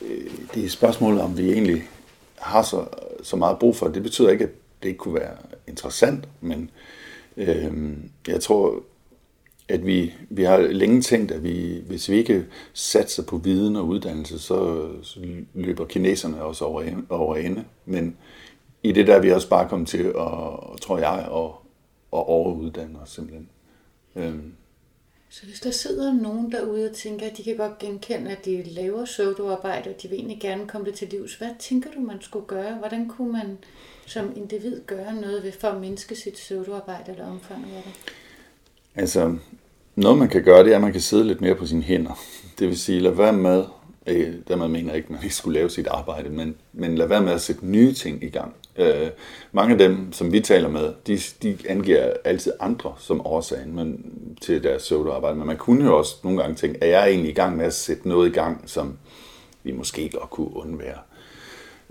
øh, 0.01 0.31
det 0.53 0.65
er 0.65 0.69
spørgsmålet, 0.69 1.21
om 1.21 1.37
vi 1.37 1.51
egentlig 1.51 1.89
har 2.35 2.61
så, 2.61 2.85
så 3.23 3.35
meget 3.35 3.59
brug 3.59 3.75
for 3.75 3.85
det. 3.85 3.95
Det 3.95 4.03
betyder 4.03 4.29
ikke, 4.29 4.43
at 4.43 4.51
det 4.83 4.89
ikke 4.89 4.97
kunne 4.97 5.15
være 5.15 5.37
interessant, 5.67 6.27
men 6.41 6.69
øh, 7.37 7.73
jeg 8.27 8.41
tror, 8.41 8.83
at 9.67 9.85
vi, 9.85 10.13
vi 10.29 10.43
har 10.43 10.57
længe 10.57 11.01
tænkt, 11.01 11.31
at 11.31 11.43
vi, 11.43 11.83
hvis 11.87 12.09
vi 12.09 12.17
ikke 12.17 12.45
satser 12.73 13.23
på 13.23 13.37
viden 13.37 13.75
og 13.75 13.87
uddannelse, 13.87 14.39
så, 14.39 14.89
så 15.03 15.19
løber 15.53 15.85
kineserne 15.85 16.43
også 16.43 16.65
over, 16.65 16.83
over 17.09 17.35
ende. 17.35 17.63
Men 17.85 18.17
i 18.83 18.91
det 18.91 19.07
der 19.07 19.15
er 19.15 19.19
vi 19.19 19.31
også 19.31 19.49
bare 19.49 19.69
kommet 19.69 19.89
til, 19.89 20.03
at, 20.03 20.81
tror 20.81 20.97
jeg, 20.97 21.13
at, 21.13 21.51
at 22.13 22.23
overuddanne 22.27 22.99
os 22.99 23.09
simpelthen. 23.09 23.49
Øhm. 24.15 24.53
Så 25.29 25.45
hvis 25.45 25.59
der 25.59 25.71
sidder 25.71 26.13
nogen 26.13 26.51
derude 26.51 26.89
og 26.89 26.95
tænker, 26.95 27.25
at 27.25 27.37
de 27.37 27.43
kan 27.43 27.57
godt 27.57 27.79
genkende, 27.79 28.31
at 28.31 28.45
de 28.45 28.63
laver 28.63 29.05
pseudoarbejde, 29.05 29.89
og 29.89 30.01
de 30.01 30.07
vil 30.07 30.17
egentlig 30.17 30.39
gerne 30.41 30.67
komme 30.67 30.87
det 30.87 30.93
til 30.93 31.07
livs, 31.07 31.35
hvad 31.35 31.49
tænker 31.59 31.89
du, 31.91 31.99
man 31.99 32.21
skulle 32.21 32.45
gøre? 32.45 32.75
Hvordan 32.75 33.07
kunne 33.07 33.31
man 33.31 33.57
som 34.05 34.33
individ 34.35 34.81
gøre 34.87 35.15
noget 35.15 35.43
ved 35.43 35.51
for 35.51 35.67
at 35.67 35.81
mindske 35.81 36.15
sit 36.15 36.33
pseudoarbejde 36.33 37.11
eller 37.11 37.25
omfanget 37.25 37.75
af 37.75 37.83
det? 37.83 37.93
Altså, 38.95 39.35
noget 39.95 40.17
man 40.17 40.27
kan 40.27 40.43
gøre, 40.43 40.63
det 40.63 40.71
er, 40.71 40.75
at 40.75 40.81
man 40.81 40.91
kan 40.91 41.01
sidde 41.01 41.23
lidt 41.23 41.41
mere 41.41 41.55
på 41.55 41.65
sine 41.65 41.83
hænder. 41.83 42.19
Det 42.59 42.67
vil 42.67 42.79
sige, 42.79 42.99
lad 42.99 43.11
være 43.11 43.33
med, 43.33 43.63
øh, 44.07 44.33
der 44.47 44.55
man 44.55 44.71
mener 44.71 44.93
ikke, 44.93 45.05
at 45.05 45.11
man 45.11 45.23
ikke 45.23 45.35
skulle 45.35 45.59
lave 45.59 45.69
sit 45.69 45.87
arbejde, 45.87 46.29
men, 46.29 46.55
men 46.73 46.95
lad 46.95 47.07
være 47.07 47.21
med 47.21 47.33
at 47.33 47.41
sætte 47.41 47.65
nye 47.65 47.93
ting 47.93 48.23
i 48.23 48.29
gang. 48.29 48.55
Øh, 48.77 49.09
mange 49.51 49.71
af 49.71 49.77
dem, 49.77 50.13
som 50.13 50.31
vi 50.31 50.39
taler 50.39 50.69
med, 50.69 50.93
de, 51.07 51.19
de 51.43 51.57
angiver 51.69 52.13
altid 52.25 52.51
andre 52.59 52.93
som 52.99 53.25
årsagen 53.25 53.75
men, 53.75 54.05
til 54.41 54.63
deres 54.63 54.83
pseudoarbejde, 54.83 55.35
men 55.37 55.47
man 55.47 55.57
kunne 55.57 55.85
jo 55.85 55.97
også 55.97 56.15
nogle 56.23 56.41
gange 56.41 56.55
tænke, 56.55 56.77
er 56.81 56.87
jeg 56.87 57.09
egentlig 57.09 57.31
i 57.31 57.35
gang 57.35 57.57
med 57.57 57.65
at 57.65 57.73
sætte 57.73 58.07
noget 58.07 58.29
i 58.29 58.31
gang, 58.31 58.63
som 58.65 58.97
vi 59.63 59.71
måske 59.71 60.09
godt 60.09 60.29
kunne 60.29 60.55
undvære. 60.57 60.99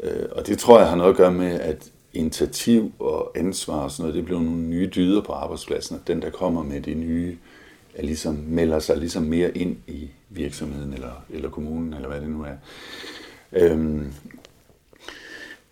Øh, 0.02 0.26
og 0.32 0.46
det 0.46 0.58
tror 0.58 0.78
jeg 0.78 0.88
har 0.88 0.96
noget 0.96 1.10
at 1.10 1.16
gøre 1.16 1.32
med, 1.32 1.60
at 1.60 1.90
initiativ 2.14 2.92
og 2.98 3.32
ansvar 3.38 3.80
og 3.80 3.90
sådan 3.90 4.02
noget, 4.02 4.14
det 4.14 4.24
bliver 4.24 4.40
nogle 4.40 4.62
nye 4.62 4.90
dyder 4.94 5.22
på 5.22 5.32
arbejdspladsen, 5.32 5.96
og 5.96 6.06
den, 6.06 6.22
der 6.22 6.30
kommer 6.30 6.62
med 6.62 6.80
det 6.80 6.96
nye, 6.96 7.36
er 7.94 8.02
ligesom, 8.02 8.34
melder 8.48 8.78
sig 8.78 8.96
ligesom 8.96 9.22
mere 9.22 9.58
ind 9.58 9.76
i 9.86 10.10
virksomheden 10.30 10.92
eller, 10.92 11.24
eller 11.30 11.50
kommunen, 11.50 11.94
eller 11.94 12.08
hvad 12.08 12.20
det 12.20 12.28
nu 12.28 12.42
er. 12.42 12.56
Øhm, 13.52 14.12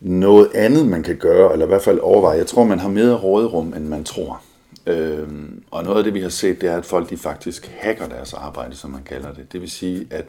noget 0.01 0.51
andet, 0.55 0.87
man 0.87 1.03
kan 1.03 1.17
gøre, 1.17 1.53
eller 1.53 1.67
i 1.67 1.69
hvert 1.69 1.83
fald 1.83 1.99
overveje, 1.99 2.39
jeg 2.39 2.47
tror, 2.47 2.65
man 2.65 2.79
har 2.79 2.89
mere 2.89 3.15
råderum, 3.15 3.75
end 3.75 3.89
man 3.89 4.05
tror. 4.05 4.43
Øhm, 4.87 5.63
og 5.71 5.85
noget 5.85 5.99
af 5.99 6.05
det, 6.05 6.15
vi 6.15 6.21
har 6.21 6.29
set, 6.29 6.61
det 6.61 6.69
er, 6.69 6.77
at 6.77 6.85
folk 6.85 7.11
de 7.11 7.17
faktisk 7.17 7.67
hacker 7.67 8.09
deres 8.09 8.35
arbejde, 8.35 8.77
som 8.77 8.91
man 8.91 9.03
kalder 9.03 9.33
det. 9.33 9.53
Det 9.53 9.61
vil 9.61 9.71
sige, 9.71 10.07
at 10.11 10.25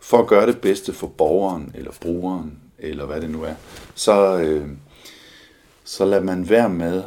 for 0.00 0.18
at 0.18 0.26
gøre 0.26 0.46
det 0.46 0.60
bedste 0.60 0.92
for 0.92 1.06
borgeren, 1.06 1.72
eller 1.74 1.90
brugeren, 2.00 2.58
eller 2.78 3.06
hvad 3.06 3.20
det 3.20 3.30
nu 3.30 3.42
er, 3.42 3.54
så, 3.94 4.38
øh, 4.38 4.68
så 5.90 6.04
lader 6.04 6.22
man 6.22 6.48
være 6.48 6.68
med 6.68 7.02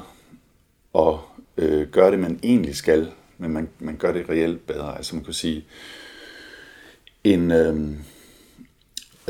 at 0.95 1.15
øh, 1.57 1.87
gøre 1.87 2.11
det, 2.11 2.19
man 2.19 2.39
egentlig 2.43 2.75
skal, 2.75 3.11
men 3.37 3.51
man, 3.51 3.69
man 3.79 3.95
gør 3.95 4.11
det 4.11 4.29
reelt 4.29 4.67
bedre. 4.67 4.97
Altså 4.97 5.15
man 5.15 5.23
kan 5.23 5.33
sige, 5.33 5.65
en, 7.23 7.51
øh, 7.51 7.89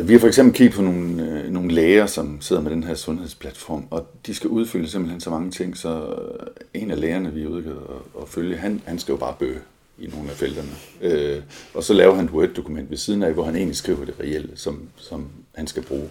vi 0.07 0.13
har 0.13 0.19
for 0.19 0.27
eksempel 0.27 0.55
kigget 0.55 0.75
på 0.75 0.81
nogle, 0.81 1.23
øh, 1.29 1.51
nogle 1.51 1.71
læger, 1.71 2.05
som 2.05 2.41
sidder 2.41 2.61
med 2.61 2.71
den 2.71 2.83
her 2.83 2.95
sundhedsplatform, 2.95 3.87
og 3.89 4.07
de 4.25 4.35
skal 4.35 4.49
udfylde 4.49 4.89
simpelthen 4.89 5.21
så 5.21 5.29
mange 5.29 5.51
ting, 5.51 5.77
så 5.77 6.15
en 6.73 6.91
af 6.91 6.99
lægerne, 6.99 7.33
vi 7.33 7.43
er 7.43 7.47
ude 7.47 7.85
og, 7.87 8.21
og 8.21 8.29
følge, 8.29 8.57
han, 8.57 8.81
han 8.85 8.99
skal 8.99 9.11
jo 9.11 9.17
bare 9.17 9.35
bøge 9.39 9.59
i 9.99 10.07
nogle 10.07 10.29
af 10.29 10.35
felterne. 10.35 10.71
Øh, 11.01 11.41
og 11.73 11.83
så 11.83 11.93
laver 11.93 12.15
han 12.15 12.25
et 12.25 12.31
Word-dokument 12.31 12.89
ved 12.89 12.97
siden 12.97 13.23
af, 13.23 13.33
hvor 13.33 13.43
han 13.43 13.55
egentlig 13.55 13.77
skriver 13.77 14.05
det 14.05 14.15
reelle, 14.19 14.51
som, 14.55 14.89
som 14.95 15.27
han 15.55 15.67
skal 15.67 15.83
bruge. 15.83 16.09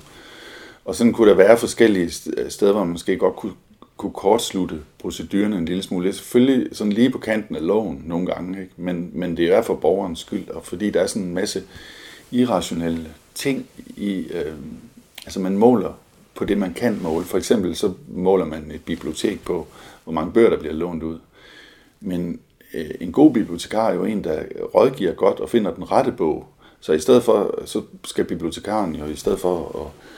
Og 0.85 0.95
sådan 0.95 1.13
kunne 1.13 1.31
der 1.31 1.37
være 1.37 1.59
forskellige 1.59 2.11
øh, 2.37 2.51
steder, 2.51 2.73
hvor 2.73 2.85
man 2.85 2.93
måske 2.93 3.17
godt 3.17 3.37
kunne, 3.37 3.53
kunne 3.97 4.13
kortslutte 4.13 4.81
procedurerne 4.99 5.57
en 5.57 5.65
lille 5.65 5.83
smule. 5.83 6.05
Det 6.05 6.13
er 6.13 6.17
selvfølgelig 6.17 6.77
sådan 6.77 6.93
lige 6.93 7.11
på 7.11 7.19
kanten 7.19 7.57
af 7.57 7.67
loven 7.67 8.03
nogle 8.07 8.27
gange, 8.27 8.61
ikke? 8.61 8.73
Men, 8.77 9.11
men 9.13 9.37
det 9.37 9.53
er 9.53 9.63
for 9.63 9.75
borgerens 9.75 10.19
skyld, 10.21 10.49
og 10.49 10.65
fordi 10.65 10.91
der 10.91 11.01
er 11.01 11.07
sådan 11.07 11.23
en 11.23 11.35
masse 11.35 11.63
irrationelle 12.31 13.09
ting 13.35 13.67
i, 13.97 14.27
øh, 14.31 14.53
altså 15.25 15.41
man 15.41 15.59
måler 15.59 15.93
på 16.35 16.45
det, 16.45 16.59
man 16.59 16.75
kan 16.75 16.99
måle. 17.03 17.25
For 17.25 17.39
eksempel 17.39 17.77
så 17.77 17.93
måler 18.09 18.45
man 18.45 18.71
et 18.75 18.85
bibliotek 18.85 19.45
på, 19.45 19.67
hvor 20.05 20.13
mange 20.13 20.33
bøger, 20.33 20.51
der 20.51 20.59
bliver 20.59 20.75
lånt 20.75 21.03
ud. 21.03 21.19
Men 22.01 22.41
øh, 22.75 22.91
en 23.01 23.13
god 23.13 23.33
bibliotekar 23.33 23.89
er 23.89 23.95
jo 23.95 24.05
en, 24.05 24.25
der 24.25 24.43
rådgiver 24.75 25.13
godt 25.13 25.41
og 25.41 25.49
finder 25.51 25.75
den 25.75 25.93
rette 25.93 26.13
bog. 26.13 26.47
Så 26.81 26.93
i 26.93 26.99
stedet 26.99 27.23
for, 27.23 27.63
så 27.65 27.83
skal 28.05 28.25
bibliotekaren 28.25 28.97
jo 28.97 29.07
i 29.07 29.17
stedet 29.17 29.41
for 29.41 29.87
at 29.87 30.09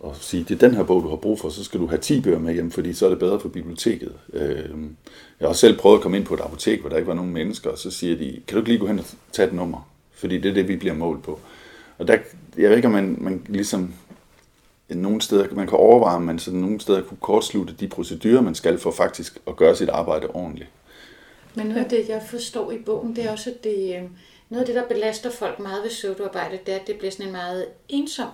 og 0.00 0.16
sige, 0.20 0.44
det 0.44 0.54
er 0.54 0.68
den 0.68 0.76
her 0.76 0.82
bog, 0.82 1.02
du 1.02 1.08
har 1.08 1.16
brug 1.16 1.40
for, 1.40 1.48
så 1.48 1.64
skal 1.64 1.80
du 1.80 1.86
have 1.86 1.98
10 1.98 2.20
bøger 2.20 2.38
med 2.38 2.54
hjem, 2.54 2.70
fordi 2.70 2.92
så 2.92 3.06
er 3.06 3.10
det 3.10 3.18
bedre 3.18 3.40
for 3.40 3.48
biblioteket. 3.48 4.12
Øh, 4.32 4.70
jeg 5.40 5.48
har 5.48 5.52
selv 5.52 5.78
prøvet 5.78 5.96
at 5.96 6.02
komme 6.02 6.16
ind 6.16 6.26
på 6.26 6.34
et 6.34 6.40
apotek, 6.40 6.80
hvor 6.80 6.90
der 6.90 6.96
ikke 6.96 7.08
var 7.08 7.14
nogen 7.14 7.32
mennesker, 7.32 7.70
og 7.70 7.78
så 7.78 7.90
siger 7.90 8.16
de, 8.16 8.40
kan 8.46 8.54
du 8.54 8.58
ikke 8.58 8.68
lige 8.68 8.78
gå 8.78 8.86
hen 8.86 8.98
og 8.98 9.04
tage 9.32 9.48
et 9.48 9.54
nummer? 9.54 9.88
Fordi 10.12 10.38
det 10.38 10.50
er 10.50 10.54
det, 10.54 10.68
vi 10.68 10.76
bliver 10.76 10.94
målt 10.94 11.22
på. 11.22 11.40
Og 11.98 12.08
der, 12.08 12.18
jeg 12.58 12.70
ved 12.70 12.76
ikke, 12.76 12.88
om 12.88 12.92
man, 12.92 13.16
man 13.20 13.42
ligesom 13.48 13.94
øh, 14.90 14.96
nogle 14.96 15.20
steder, 15.20 15.54
man 15.54 15.66
kan 15.66 15.78
overveje, 15.78 16.16
om 16.16 16.22
man 16.22 16.38
sådan 16.38 16.60
nogle 16.60 16.80
steder 16.80 17.02
kunne 17.02 17.18
kortslutte 17.20 17.74
de 17.80 17.88
procedurer, 17.88 18.40
man 18.40 18.54
skal 18.54 18.78
for 18.78 18.90
faktisk 18.90 19.38
at 19.46 19.56
gøre 19.56 19.76
sit 19.76 19.88
arbejde 19.88 20.26
ordentligt. 20.26 20.68
Men 21.54 21.66
noget 21.66 21.84
af 21.84 21.90
det, 21.90 22.08
jeg 22.08 22.22
forstår 22.30 22.72
i 22.72 22.78
bogen, 22.78 23.16
det 23.16 23.24
er 23.24 23.32
også, 23.32 23.50
at 23.50 23.64
det, 23.64 23.96
øh, 23.96 24.02
noget 24.48 24.60
af 24.60 24.66
det, 24.66 24.74
der 24.74 24.88
belaster 24.88 25.30
folk 25.30 25.58
meget 25.58 25.82
ved 25.82 25.90
pseudoarbejde, 25.90 26.58
det 26.66 26.74
er, 26.74 26.78
at 26.78 26.86
det 26.86 26.96
bliver 26.98 27.10
sådan 27.10 27.26
en 27.26 27.32
meget 27.32 27.66
ensom 27.88 28.28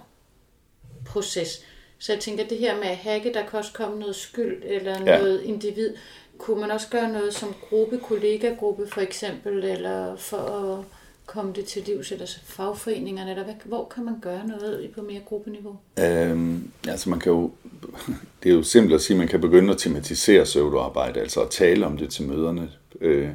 proces. 1.07 1.64
Så 1.99 2.12
jeg 2.12 2.21
tænker, 2.21 2.45
at 2.45 2.51
det 2.51 2.59
her 2.59 2.77
med 2.77 2.87
at 2.87 2.97
hacke, 2.97 3.33
der 3.35 3.47
kan 3.47 3.59
også 3.59 3.73
komme 3.73 3.99
noget 3.99 4.16
skyld 4.16 4.62
eller 4.64 5.01
ja. 5.07 5.19
noget 5.19 5.42
individ. 5.42 5.95
Kunne 6.38 6.61
man 6.61 6.71
også 6.71 6.88
gøre 6.90 7.12
noget 7.12 7.35
som 7.35 7.55
gruppe, 7.69 7.99
kollegagruppe 7.99 8.87
for 8.87 9.01
eksempel, 9.01 9.64
eller 9.64 10.16
for 10.16 10.37
at 10.37 10.85
komme 11.27 11.53
det 11.53 11.64
til 11.64 11.83
livs, 11.87 12.12
eller 12.12 12.27
fagforeningerne, 12.45 13.31
eller 13.31 13.45
hvad, 13.45 13.55
hvor 13.64 13.92
kan 13.95 14.05
man 14.05 14.21
gøre 14.21 14.47
noget 14.47 14.90
på 14.95 15.03
mere 15.03 15.21
gruppeniveau? 15.27 15.77
Øhm, 15.99 16.71
altså 16.88 17.11
man 17.11 17.21
kan 17.21 17.33
jo, 17.33 17.51
det 18.42 18.51
er 18.51 18.55
jo 18.55 18.62
simpelt 18.62 18.95
at 18.95 19.01
sige, 19.01 19.14
at 19.14 19.19
man 19.19 19.29
kan 19.29 19.40
begynde 19.40 19.73
at 19.73 19.79
tematisere 19.79 20.45
pseudoarbejde, 20.45 21.21
altså 21.21 21.40
at 21.40 21.51
tale 21.51 21.87
om 21.87 21.97
det 21.97 22.11
til 22.11 22.25
møderne. 22.29 22.71
Øh, 23.01 23.29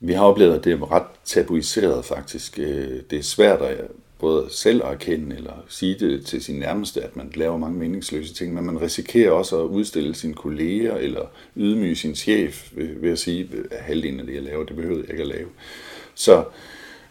vi 0.00 0.12
har 0.12 0.24
oplevet, 0.24 0.54
at 0.54 0.64
det 0.64 0.72
er 0.72 0.92
ret 0.92 1.06
tabuiseret 1.24 2.04
faktisk. 2.04 2.58
Øh, 2.58 3.00
det 3.10 3.18
er 3.18 3.22
svært 3.22 3.62
at 3.62 3.86
både 4.20 4.46
selv 4.50 4.82
at 4.84 4.92
erkende 4.92 5.36
eller 5.36 5.64
sige 5.68 5.94
det 5.94 6.26
til 6.26 6.42
sin 6.42 6.58
nærmeste, 6.58 7.02
at 7.02 7.16
man 7.16 7.32
laver 7.34 7.56
mange 7.56 7.78
meningsløse 7.78 8.34
ting, 8.34 8.54
men 8.54 8.64
man 8.64 8.82
risikerer 8.82 9.30
også 9.30 9.62
at 9.62 9.66
udstille 9.66 10.14
sine 10.14 10.34
kolleger 10.34 10.96
eller 10.96 11.22
ydmyge 11.56 11.96
sin 11.96 12.14
chef 12.14 12.70
ved, 12.72 12.88
ved 13.00 13.10
at 13.10 13.18
sige, 13.18 13.48
at 13.70 13.78
halvdelen 13.78 14.20
af 14.20 14.26
det, 14.26 14.34
jeg 14.34 14.42
laver, 14.42 14.64
det 14.64 14.76
behøver 14.76 14.96
jeg 14.96 15.10
ikke 15.10 15.22
at 15.22 15.28
lave. 15.28 15.48
Så 16.14 16.44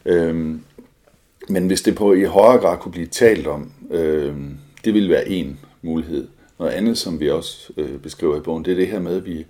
øhm, 0.06 0.62
men 1.50 1.68
hvis 1.68 1.82
det 1.82 1.96
på 1.96 2.14
i 2.14 2.24
højere 2.24 2.62
grad 2.62 2.78
kunne 2.78 2.92
blive 2.92 3.08
talt 3.08 3.48
om, 3.48 3.72
øhm, 3.92 4.58
det 4.86 4.94
ville 4.94 5.10
være 5.10 5.30
en 5.30 5.60
mulighed. 5.82 6.28
Noget 6.60 6.72
andet, 6.72 6.98
som 6.98 7.20
vi 7.20 7.30
også 7.30 7.74
øh, 7.78 8.00
beskriver 8.00 8.38
i 8.38 8.40
bogen, 8.40 8.66
det 8.66 8.72
er 8.72 8.76
det 8.76 8.88
her 8.88 9.00
med, 9.00 9.16
at 9.16 9.26
vi, 9.26 9.46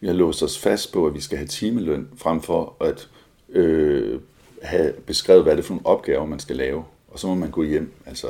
vi 0.00 0.06
har 0.06 0.14
låst 0.14 0.42
os 0.42 0.58
fast 0.58 0.92
på, 0.92 1.06
at 1.06 1.14
vi 1.14 1.20
skal 1.20 1.38
have 1.38 1.48
timeløn, 1.48 2.08
frem 2.16 2.42
for 2.42 2.76
at 2.80 3.08
øh, 3.48 4.20
have 4.62 4.92
beskrevet, 4.92 5.42
hvad 5.42 5.52
det 5.52 5.58
er 5.58 5.66
for 5.66 5.74
nogle 5.74 5.86
opgaver, 5.86 6.26
man 6.26 6.40
skal 6.40 6.56
lave. 6.56 6.84
Og 7.14 7.20
så 7.20 7.26
må 7.26 7.34
man 7.34 7.50
gå 7.50 7.62
hjem. 7.62 7.92
Altså, 8.06 8.26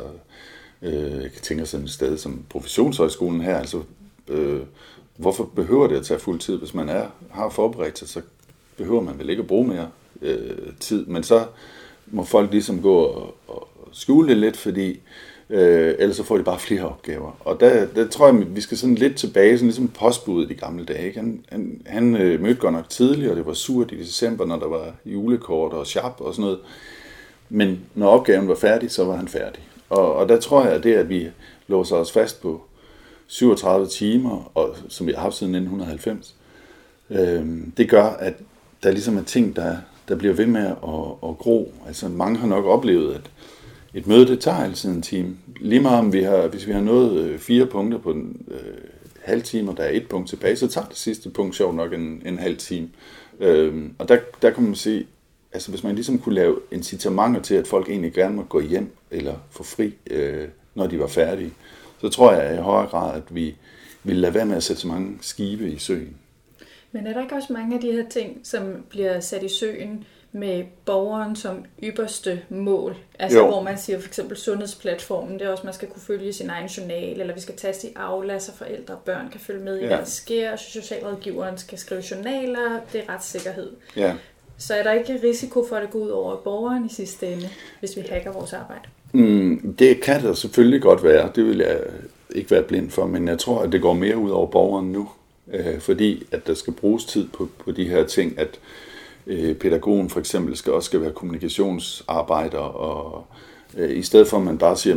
øh, 0.82 1.22
jeg 1.22 1.30
tænker 1.42 1.64
sådan 1.64 1.84
et 1.84 1.92
sted 1.92 2.18
som 2.18 2.44
professionshøjskolen 2.48 3.40
her. 3.40 3.58
Altså, 3.58 3.82
øh, 4.28 4.60
hvorfor 5.16 5.44
behøver 5.44 5.86
det 5.86 5.96
at 5.96 6.06
tage 6.06 6.20
fuld 6.20 6.40
tid? 6.40 6.58
Hvis 6.58 6.74
man 6.74 6.88
er, 6.88 7.06
har 7.30 7.48
forberedt 7.48 7.98
sig, 7.98 8.08
så 8.08 8.20
behøver 8.76 9.00
man 9.00 9.18
vel 9.18 9.30
ikke 9.30 9.40
at 9.40 9.46
bruge 9.46 9.68
mere 9.68 9.88
øh, 10.22 10.72
tid. 10.80 11.06
Men 11.06 11.22
så 11.22 11.46
må 12.06 12.24
folk 12.24 12.50
ligesom 12.50 12.82
gå 12.82 12.96
og, 12.96 13.36
og 13.48 13.68
skjule 13.92 14.28
det 14.28 14.36
lidt, 14.36 14.56
fordi 14.56 15.00
øh, 15.50 15.94
ellers 15.98 16.16
så 16.16 16.22
får 16.22 16.38
de 16.38 16.44
bare 16.44 16.58
flere 16.58 16.88
opgaver. 16.88 17.36
Og 17.40 17.60
der, 17.60 17.86
der 17.86 18.08
tror 18.08 18.26
jeg, 18.26 18.56
vi 18.56 18.60
skal 18.60 18.78
sådan 18.78 18.94
lidt 18.94 19.16
tilbage, 19.16 19.58
sådan 19.58 19.66
ligesom 19.66 19.88
postbuddet 19.88 20.50
i 20.50 20.54
gamle 20.54 20.84
dage. 20.84 21.06
Ikke? 21.06 21.18
Han, 21.20 21.44
han, 21.48 21.82
han 21.86 22.16
øh, 22.16 22.40
mødte 22.40 22.60
godt 22.60 22.74
nok 22.74 22.88
tidligt, 22.88 23.30
og 23.30 23.36
det 23.36 23.46
var 23.46 23.54
surt 23.54 23.92
i 23.92 23.98
december, 23.98 24.46
når 24.46 24.58
der 24.58 24.68
var 24.68 24.94
julekort 25.06 25.72
og 25.72 25.86
sharp 25.86 26.20
og 26.20 26.34
sådan 26.34 26.42
noget. 26.42 26.60
Men 27.48 27.80
når 27.94 28.08
opgaven 28.08 28.48
var 28.48 28.54
færdig, 28.54 28.90
så 28.90 29.04
var 29.04 29.16
han 29.16 29.28
færdig. 29.28 29.62
Og, 29.88 30.14
og 30.14 30.28
der 30.28 30.40
tror 30.40 30.64
jeg, 30.64 30.72
at 30.72 30.84
det, 30.84 30.94
at 30.94 31.08
vi 31.08 31.28
låser 31.66 31.96
os 31.96 32.12
fast 32.12 32.42
på 32.42 32.62
37 33.26 33.86
timer, 33.86 34.50
og, 34.54 34.76
som 34.88 35.06
vi 35.06 35.12
har 35.12 35.20
haft 35.20 35.34
siden 35.34 35.54
1990, 35.54 36.34
øh, 37.10 37.46
det 37.76 37.88
gør, 37.88 38.04
at 38.04 38.34
der 38.82 38.90
ligesom 38.90 39.16
er 39.16 39.22
ting, 39.22 39.56
der, 39.56 39.76
der 40.08 40.16
bliver 40.16 40.34
ved 40.34 40.46
med 40.46 40.66
at, 40.66 41.30
at 41.30 41.38
gro. 41.38 41.72
Altså 41.86 42.08
mange 42.08 42.38
har 42.38 42.46
nok 42.46 42.64
oplevet, 42.64 43.14
at 43.14 43.30
et 43.94 44.06
møde, 44.06 44.26
det 44.26 44.40
tager 44.40 44.58
altid 44.58 44.90
en 44.90 45.02
time. 45.02 45.36
Lige 45.60 45.80
meget 45.80 45.98
om 45.98 46.12
vi 46.12 46.22
har, 46.22 46.46
hvis 46.46 46.66
vi 46.66 46.72
har 46.72 46.80
nået 46.80 47.20
øh, 47.20 47.38
fire 47.38 47.66
punkter 47.66 47.98
på 47.98 48.10
en 48.10 48.46
øh, 48.48 48.78
halv 49.22 49.42
time, 49.42 49.70
og 49.70 49.76
der 49.76 49.82
er 49.82 49.90
et 49.90 50.08
punkt 50.08 50.28
tilbage, 50.28 50.56
så 50.56 50.68
tager 50.68 50.86
det 50.86 50.96
sidste 50.96 51.30
punkt 51.30 51.56
sjovt 51.56 51.74
nok 51.74 51.92
en, 51.92 52.22
en 52.26 52.38
halv 52.38 52.56
time. 52.56 52.88
Øh, 53.40 53.84
og 53.98 54.08
der, 54.08 54.18
der 54.42 54.50
kan 54.50 54.62
man 54.62 54.74
se, 54.74 55.06
altså 55.54 55.70
hvis 55.70 55.84
man 55.84 55.94
ligesom 55.94 56.18
kunne 56.18 56.34
lave 56.34 56.60
incitamenter 56.70 57.42
til, 57.42 57.54
at 57.54 57.66
folk 57.66 57.88
egentlig 57.88 58.12
gerne 58.12 58.36
må 58.36 58.42
gå 58.42 58.60
hjem 58.60 58.96
eller 59.10 59.34
få 59.50 59.62
fri, 59.62 59.94
øh, 60.10 60.48
når 60.74 60.86
de 60.86 60.98
var 60.98 61.06
færdige, 61.06 61.52
så 62.00 62.08
tror 62.08 62.32
jeg 62.32 62.54
i 62.54 62.62
højere 62.62 62.88
grad, 62.88 63.16
at 63.16 63.34
vi 63.34 63.56
vil 64.02 64.16
lade 64.16 64.34
være 64.34 64.46
med 64.46 64.56
at 64.56 64.62
sætte 64.62 64.82
så 64.82 64.88
mange 64.88 65.18
skibe 65.20 65.70
i 65.70 65.78
søen. 65.78 66.16
Men 66.92 67.06
er 67.06 67.12
der 67.12 67.22
ikke 67.22 67.34
også 67.34 67.52
mange 67.52 67.74
af 67.74 67.80
de 67.80 67.92
her 67.92 68.08
ting, 68.08 68.40
som 68.42 68.84
bliver 68.88 69.20
sat 69.20 69.42
i 69.42 69.48
søen 69.48 70.04
med 70.32 70.64
borgeren 70.84 71.36
som 71.36 71.64
ypperste 71.82 72.42
mål? 72.48 72.96
Altså 73.18 73.38
jo. 73.38 73.46
hvor 73.46 73.62
man 73.62 73.78
siger 73.78 74.00
for 74.00 74.08
eksempel 74.08 74.36
sundhedsplatformen, 74.36 75.38
det 75.38 75.42
er 75.42 75.50
også, 75.50 75.60
at 75.60 75.64
man 75.64 75.74
skal 75.74 75.88
kunne 75.88 76.02
følge 76.02 76.32
sin 76.32 76.50
egen 76.50 76.66
journal, 76.66 77.20
eller 77.20 77.34
vi 77.34 77.40
skal 77.40 77.56
taste 77.56 77.88
i 77.88 77.92
Aula, 77.96 78.38
så 78.38 78.52
forældre 78.52 78.94
og 78.94 79.00
børn 79.00 79.30
kan 79.30 79.40
følge 79.40 79.64
med 79.64 79.78
i, 79.78 79.80
ja. 79.80 79.86
hvad 79.86 79.98
der 79.98 80.04
sker, 80.04 80.56
socialrådgiveren 80.56 81.58
skal 81.58 81.78
skrive 81.78 82.02
journaler, 82.10 82.80
det 82.92 83.04
er 83.06 83.14
retssikkerhed. 83.14 83.72
Ja. 83.96 84.14
Så 84.58 84.74
er 84.74 84.82
der 84.82 84.92
ikke 84.92 85.20
risiko 85.22 85.66
for, 85.68 85.76
at 85.76 85.82
det 85.82 85.90
går 85.90 85.98
ud 85.98 86.08
over 86.08 86.36
borgeren 86.36 86.86
i 86.86 86.88
sidste 86.88 87.32
ende, 87.32 87.48
hvis 87.80 87.96
vi 87.96 88.02
hacker 88.10 88.32
vores 88.32 88.52
arbejde? 88.52 88.88
Mm, 89.12 89.74
det 89.78 90.00
kan 90.00 90.22
der 90.22 90.34
selvfølgelig 90.34 90.82
godt 90.82 91.04
være. 91.04 91.30
Det 91.34 91.44
vil 91.44 91.58
jeg 91.58 91.80
ikke 92.34 92.50
være 92.50 92.62
blind 92.62 92.90
for, 92.90 93.06
men 93.06 93.28
jeg 93.28 93.38
tror, 93.38 93.62
at 93.62 93.72
det 93.72 93.82
går 93.82 93.92
mere 93.92 94.16
ud 94.16 94.30
over 94.30 94.46
borgeren 94.46 94.92
nu. 94.92 95.08
Øh, 95.52 95.80
fordi 95.80 96.26
at 96.30 96.46
der 96.46 96.54
skal 96.54 96.72
bruges 96.72 97.04
tid 97.04 97.28
på, 97.28 97.48
på 97.64 97.70
de 97.70 97.88
her 97.88 98.04
ting, 98.04 98.38
at 98.38 98.58
øh, 99.26 99.54
pædagogen 99.54 100.10
for 100.10 100.20
eksempel 100.20 100.56
skal 100.56 100.72
også 100.72 100.86
skal 100.86 101.00
være 101.00 101.12
kommunikationsarbejder, 101.12 102.58
og 102.58 103.26
øh, 103.30 103.33
Øh, 103.76 103.98
i 103.98 104.02
stedet 104.02 104.26
for 104.26 104.36
at 104.36 104.44
man 104.44 104.58
bare 104.58 104.76
siger, 104.76 104.96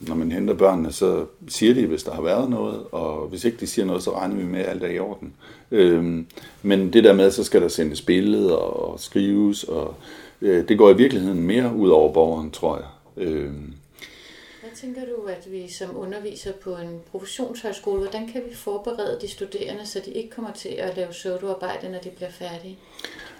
når 0.00 0.14
man 0.14 0.32
henter 0.32 0.54
børnene, 0.54 0.92
så 0.92 1.24
siger 1.48 1.74
de, 1.74 1.86
hvis 1.86 2.02
der 2.02 2.12
har 2.12 2.22
været 2.22 2.50
noget, 2.50 2.80
og 2.92 3.28
hvis 3.28 3.44
ikke 3.44 3.56
de 3.60 3.66
siger 3.66 3.86
noget, 3.86 4.02
så 4.02 4.16
regner 4.16 4.36
vi 4.36 4.44
med, 4.44 4.60
at 4.60 4.68
alt 4.68 4.82
er 4.82 4.88
i 4.88 4.98
orden. 4.98 5.32
Øh, 5.70 6.24
men 6.62 6.92
det 6.92 7.04
der 7.04 7.12
med, 7.12 7.30
så 7.30 7.44
skal 7.44 7.62
der 7.62 7.68
sendes 7.68 8.02
billeder 8.02 8.54
og 8.54 9.00
skrives, 9.00 9.64
og 9.64 9.94
øh, 10.40 10.68
det 10.68 10.78
går 10.78 10.90
i 10.90 10.96
virkeligheden 10.96 11.42
mere 11.42 11.74
ud 11.76 11.88
over 11.88 12.12
borgeren, 12.12 12.50
tror 12.50 12.76
jeg. 12.76 12.86
Øh, 13.26 13.52
tænker 14.74 15.00
du, 15.00 15.26
at 15.26 15.52
vi 15.52 15.72
som 15.72 15.96
underviser 15.96 16.52
på 16.52 16.70
en 16.70 17.00
professionshøjskole, 17.10 18.00
hvordan 18.00 18.28
kan 18.28 18.42
vi 18.50 18.54
forberede 18.54 19.18
de 19.20 19.28
studerende, 19.28 19.86
så 19.86 20.00
de 20.06 20.10
ikke 20.10 20.30
kommer 20.30 20.52
til 20.52 20.68
at 20.68 20.96
lave 20.96 21.08
pseudoarbejde, 21.10 21.90
når 21.92 21.98
de 21.98 22.10
bliver 22.10 22.30
færdige? 22.30 22.78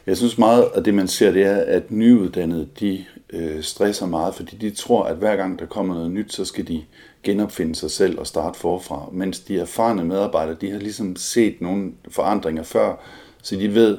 Jeg 0.07 0.17
synes 0.17 0.39
meget, 0.39 0.69
at 0.75 0.85
det 0.85 0.95
man 0.95 1.09
ser, 1.09 1.33
det 1.33 1.43
er, 1.43 1.57
at 1.57 1.91
nyuddannede, 1.91 2.69
de 2.81 3.05
øh, 3.31 3.63
stresser 3.63 4.07
meget, 4.07 4.35
fordi 4.35 4.57
de 4.57 4.71
tror, 4.71 5.05
at 5.05 5.17
hver 5.17 5.37
gang 5.37 5.59
der 5.59 5.67
kommer 5.67 5.95
noget 5.95 6.11
nyt, 6.11 6.33
så 6.33 6.45
skal 6.45 6.69
de 6.69 6.85
genopfinde 7.23 7.75
sig 7.75 7.91
selv 7.91 8.19
og 8.19 8.27
starte 8.27 8.59
forfra. 8.59 9.09
Mens 9.13 9.41
de 9.41 9.59
erfarne 9.59 10.05
medarbejdere, 10.05 10.57
de 10.61 10.71
har 10.71 10.79
ligesom 10.79 11.17
set 11.17 11.61
nogle 11.61 11.93
forandringer 12.09 12.63
før, 12.63 12.97
så 13.43 13.57
de 13.57 13.75
ved 13.75 13.99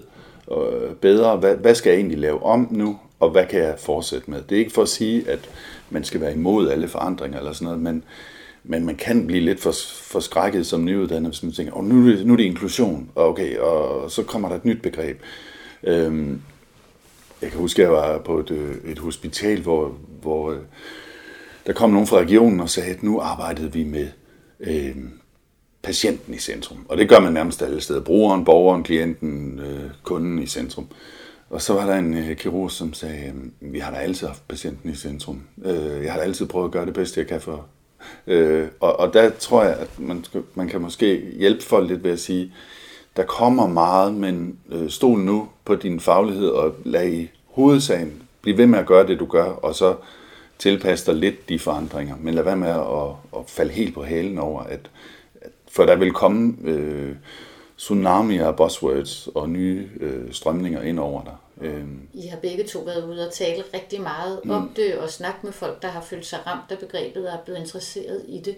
øh, 0.52 0.96
bedre, 0.96 1.38
hvad, 1.38 1.56
hvad 1.56 1.76
skal 1.76 1.90
jeg 1.90 1.98
egentlig 1.98 2.20
lave 2.20 2.44
om 2.44 2.68
nu, 2.72 3.00
og 3.26 3.32
hvad 3.32 3.46
kan 3.46 3.60
jeg 3.60 3.76
fortsætte 3.80 4.32
med. 4.32 4.42
Det 4.50 4.56
er 4.56 4.60
ikke 4.60 4.72
for 4.72 4.82
at 4.82 4.90
sige, 4.90 5.30
at 5.30 5.50
man 5.90 6.04
skal 6.04 6.22
være 6.22 6.34
imod 6.34 6.70
alle 6.70 6.88
forandringer 6.88 7.40
eller 7.40 7.54
sådan 7.54 7.66
noget, 7.66 7.82
men, 7.82 8.04
men 8.64 8.86
man 8.86 8.96
kan 8.96 9.28
blive 9.28 9.42
lidt 9.42 9.60
for, 9.60 9.74
forskrækket 10.02 10.66
som 10.66 10.86
nyuddannet, 10.86 11.32
hvis 11.32 11.44
man 11.44 11.52
tænker, 11.52 11.78
oh, 11.78 11.86
nu, 11.86 11.96
nu 11.96 12.34
er 12.34 12.38
det 12.38 12.44
inklusion, 12.44 13.10
og, 13.16 13.30
okay, 13.30 13.58
og 13.58 14.12
så 14.12 14.24
kommer 14.24 14.50
der 14.50 14.56
et 14.56 14.66
nyt 14.66 14.82
begreb. 14.82 15.22
Øhm, 15.84 16.42
jeg 17.42 17.50
kan 17.50 17.60
huske, 17.60 17.82
at 17.82 17.84
jeg 17.84 17.94
var 17.94 18.18
på 18.18 18.40
et, 18.40 18.52
øh, 18.52 18.76
et 18.92 19.00
hospital, 19.00 19.62
hvor, 19.62 19.98
hvor 20.22 20.52
øh, 20.52 20.60
der 21.68 21.74
kom 21.74 21.90
nogen 21.90 22.08
fra 22.08 22.18
regionen 22.18 22.60
og 22.60 22.70
sagde, 22.70 22.92
at 22.92 23.04
nu 23.04 23.20
arbejdede 23.20 23.74
vi 23.74 23.84
med 23.84 24.08
øh, 24.60 24.96
patienten 25.84 26.34
i 26.34 26.38
centrum. 26.38 26.86
Og 26.90 26.98
det 26.98 27.10
gør 27.10 27.20
man 27.20 27.34
nærmest 27.34 27.62
alle 27.62 27.82
steder. 27.82 28.02
Brugeren, 28.02 28.46
borgeren, 28.46 28.84
klienten, 28.84 29.60
øh, 29.60 29.90
kunden 30.04 30.44
i 30.44 30.48
centrum. 30.48 30.88
Og 31.50 31.62
så 31.62 31.74
var 31.74 31.86
der 31.86 31.96
en 31.96 32.14
øh, 32.14 32.36
kirurg, 32.36 32.72
som 32.72 32.94
sagde, 32.94 33.28
øhm, 33.28 33.52
vi 33.60 33.80
har 33.80 33.92
da 33.92 33.98
altid 33.98 34.28
haft 34.28 34.48
patienten 34.48 34.90
i 34.90 34.96
centrum. 34.96 35.42
Øh, 35.66 36.04
jeg 36.04 36.12
har 36.12 36.20
da 36.20 36.26
altid 36.26 36.46
prøvet 36.46 36.66
at 36.66 36.72
gøre 36.72 36.86
det 36.86 36.94
bedste, 36.94 37.20
jeg 37.20 37.28
kan 37.28 37.42
for. 37.42 37.66
Øh, 38.28 38.68
og, 38.80 39.00
og 39.00 39.14
der 39.14 39.30
tror 39.30 39.64
jeg, 39.64 39.76
at 39.76 40.00
man, 40.00 40.24
skal, 40.24 40.44
man 40.54 40.68
kan 40.68 40.82
måske 40.82 41.32
hjælpe 41.38 41.64
folk 41.64 41.90
lidt 41.90 42.04
ved 42.04 42.12
at 42.12 42.20
sige, 42.20 42.54
der 43.16 43.24
kommer 43.24 43.68
meget, 43.68 44.14
men 44.14 44.58
øh, 44.72 44.90
stol 44.90 45.20
nu 45.20 45.50
på 45.66 45.76
din 45.76 46.00
faglighed 46.00 46.48
og 46.48 46.76
lad 46.84 47.08
i 47.08 47.30
hovedsagen 47.46 48.24
blive 48.42 48.58
ved 48.58 48.68
med 48.68 48.80
at 48.80 48.86
gøre 48.86 49.08
det, 49.08 49.20
du 49.20 49.26
gør, 49.26 49.44
og 49.44 49.76
så 49.76 49.96
tilpasse 50.58 51.12
dig 51.12 51.16
lidt 51.16 51.50
de 51.50 51.60
forandringer. 51.60 52.16
Men 52.20 52.34
lad 52.34 52.44
være 52.44 52.56
med 52.56 52.70
at, 52.70 52.80
at, 52.80 53.40
at 53.40 53.44
falde 53.48 53.72
helt 53.72 53.94
på 53.94 54.04
halen 54.04 54.38
over, 54.38 54.62
at, 54.62 54.90
at 55.42 55.52
for 55.72 55.86
der 55.86 55.96
vil 55.96 56.12
komme... 56.12 56.56
Øh, 56.64 57.16
tsunamier 57.78 58.48
af 58.48 58.56
buzzwords 58.56 59.30
og 59.36 59.50
nye 59.50 59.90
øh, 60.00 60.32
strømninger 60.34 60.82
ind 60.82 61.00
over 61.00 61.24
dig. 61.24 61.36
Øhm. 61.62 62.00
I 62.14 62.28
har 62.28 62.38
begge 62.38 62.64
to 62.64 62.80
været 62.80 63.06
ude 63.06 63.28
og 63.28 63.34
tale 63.34 63.64
rigtig 63.74 64.02
meget 64.02 64.40
mm. 64.44 64.52
om 64.52 64.72
det, 64.76 64.98
og 64.98 65.10
snakke 65.10 65.40
med 65.44 65.52
folk, 65.52 65.82
der 65.82 65.88
har 65.88 66.02
følt 66.02 66.26
sig 66.26 66.40
ramt 66.48 66.72
af 66.72 66.78
begrebet 66.78 67.28
og 67.28 67.34
er 67.34 67.44
blevet 67.46 67.60
interesseret 67.60 68.22
i 68.28 68.42
det. 68.46 68.56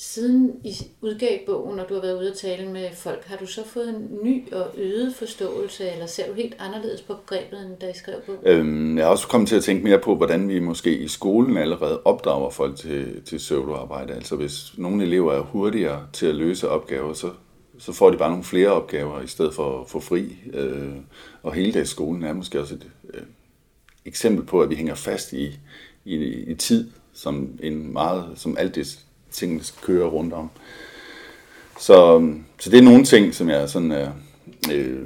Siden 0.00 0.52
I 0.64 0.74
udgav 1.00 1.38
bogen, 1.46 1.78
og 1.78 1.88
du 1.88 1.94
har 1.94 2.00
været 2.00 2.18
ude 2.18 2.30
og 2.30 2.36
tale 2.36 2.68
med 2.68 2.88
folk, 2.94 3.24
har 3.24 3.36
du 3.36 3.46
så 3.46 3.64
fået 3.64 3.88
en 3.88 4.18
ny 4.22 4.52
og 4.52 4.66
øget 4.76 5.14
forståelse, 5.14 5.90
eller 5.90 6.06
ser 6.06 6.26
du 6.26 6.32
helt 6.32 6.56
anderledes 6.58 7.02
på 7.02 7.14
begrebet, 7.14 7.66
end 7.66 7.76
da 7.80 7.90
I 7.90 7.94
skrev 7.94 8.14
bogen? 8.26 8.40
Øhm, 8.42 8.98
jeg 8.98 9.04
har 9.04 9.10
også 9.10 9.28
kommet 9.28 9.48
til 9.48 9.56
at 9.56 9.64
tænke 9.64 9.84
mere 9.84 9.98
på, 9.98 10.14
hvordan 10.16 10.48
vi 10.48 10.60
måske 10.60 10.98
i 10.98 11.08
skolen 11.08 11.56
allerede 11.56 12.00
opdrager 12.04 12.50
folk 12.50 12.76
til, 12.76 13.22
til 13.24 13.36
pseudoarbejde. 13.36 14.14
Altså 14.14 14.36
hvis 14.36 14.72
nogle 14.76 15.04
elever 15.04 15.32
er 15.32 15.40
hurtigere 15.40 16.06
til 16.12 16.26
at 16.26 16.34
løse 16.34 16.68
opgaver, 16.68 17.12
så 17.12 17.30
så 17.78 17.92
får 17.92 18.10
de 18.10 18.16
bare 18.16 18.30
nogle 18.30 18.44
flere 18.44 18.68
opgaver, 18.68 19.20
i 19.20 19.26
stedet 19.26 19.54
for 19.54 19.80
at 19.80 19.88
få 19.88 20.00
fri. 20.00 20.36
Øh, 20.52 20.92
og 21.42 21.54
hele 21.54 21.86
skolen 21.86 22.22
er 22.22 22.32
måske 22.32 22.60
også 22.60 22.74
et 22.74 22.86
øh, 23.14 23.22
eksempel 24.04 24.44
på, 24.44 24.60
at 24.60 24.70
vi 24.70 24.74
hænger 24.74 24.94
fast 24.94 25.32
i, 25.32 25.58
i, 26.04 26.16
i 26.24 26.54
tid, 26.54 26.90
som, 27.12 27.58
en 27.62 27.92
meget, 27.92 28.32
som 28.36 28.56
alt 28.58 28.74
det 28.74 28.98
ting 29.30 29.64
skal 29.64 29.86
køre 29.86 30.08
rundt 30.08 30.34
om. 30.34 30.50
Så, 31.78 32.28
så 32.58 32.70
det 32.70 32.78
er 32.78 32.82
nogle 32.82 33.04
ting, 33.04 33.34
som 33.34 33.48
jeg 33.48 33.68
sådan 33.68 33.92
er... 33.92 34.10
Øh, 34.72 35.02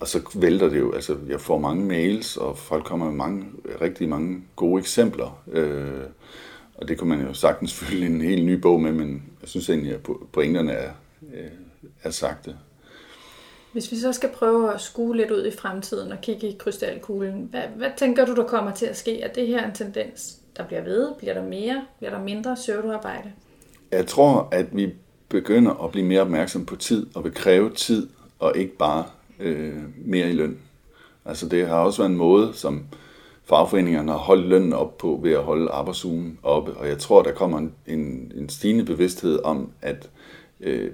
og 0.00 0.08
så 0.08 0.20
vælter 0.34 0.68
det 0.68 0.78
jo, 0.78 0.92
altså 0.92 1.16
jeg 1.28 1.40
får 1.40 1.58
mange 1.58 1.84
mails, 1.84 2.36
og 2.36 2.58
folk 2.58 2.84
kommer 2.84 3.06
med 3.06 3.14
mange, 3.14 3.44
rigtig 3.80 4.08
mange 4.08 4.42
gode 4.56 4.80
eksempler. 4.80 5.42
Øh, 5.52 6.04
og 6.74 6.88
det 6.88 6.98
kunne 6.98 7.16
man 7.16 7.26
jo 7.26 7.34
sagtens 7.34 7.74
fylde 7.78 8.06
en 8.06 8.20
helt 8.20 8.44
ny 8.44 8.52
bog 8.52 8.82
med, 8.82 8.92
men 8.92 9.22
jeg 9.40 9.48
synes 9.48 9.68
egentlig, 9.68 9.94
at 9.94 10.00
pointerne 10.32 10.72
er, 10.72 10.90
øh, 11.34 11.65
er 12.06 12.10
sagt 12.10 12.44
det. 12.44 12.56
Hvis 13.72 13.92
vi 13.92 13.96
så 13.96 14.12
skal 14.12 14.28
prøve 14.34 14.74
at 14.74 14.80
skue 14.80 15.16
lidt 15.16 15.30
ud 15.30 15.46
i 15.46 15.50
fremtiden 15.50 16.12
og 16.12 16.20
kigge 16.20 16.48
i 16.48 16.56
krystalkuglen, 16.58 17.48
hvad, 17.50 17.62
hvad 17.76 17.90
tænker 17.96 18.24
du, 18.24 18.34
der 18.34 18.44
kommer 18.44 18.72
til 18.74 18.86
at 18.86 18.96
ske? 18.96 19.20
Er 19.20 19.32
det 19.32 19.46
her 19.46 19.66
en 19.66 19.74
tendens, 19.74 20.38
der 20.56 20.66
bliver 20.66 20.82
ved? 20.82 21.08
Bliver 21.18 21.34
der 21.34 21.42
mere? 21.42 21.84
Bliver 21.98 22.10
der 22.10 22.22
mindre 22.22 22.54
pseudoarbejde? 22.54 23.32
Jeg 23.92 24.06
tror, 24.06 24.48
at 24.52 24.66
vi 24.76 24.94
begynder 25.28 25.84
at 25.84 25.92
blive 25.92 26.06
mere 26.06 26.20
opmærksom 26.20 26.66
på 26.66 26.76
tid 26.76 27.06
og 27.14 27.24
vil 27.24 27.34
kræve 27.34 27.70
tid 27.70 28.08
og 28.38 28.56
ikke 28.56 28.76
bare 28.76 29.04
øh, 29.40 29.82
mere 29.96 30.30
i 30.30 30.32
løn. 30.32 30.58
Altså 31.24 31.48
det 31.48 31.66
har 31.66 31.76
også 31.76 32.02
været 32.02 32.10
en 32.10 32.16
måde, 32.16 32.54
som 32.54 32.86
fagforeningerne 33.44 34.12
har 34.12 34.18
holdt 34.18 34.46
lønnen 34.46 34.72
op 34.72 34.98
på 34.98 35.20
ved 35.22 35.32
at 35.32 35.42
holde 35.42 35.70
arbejdsugen 35.70 36.38
oppe. 36.42 36.74
Og 36.74 36.88
jeg 36.88 36.98
tror, 36.98 37.22
der 37.22 37.32
kommer 37.32 37.58
en, 37.58 37.74
en, 37.86 38.32
en 38.36 38.48
stigende 38.48 38.84
bevidsthed 38.84 39.38
om, 39.44 39.70
at 39.82 40.10
øh, 40.60 40.90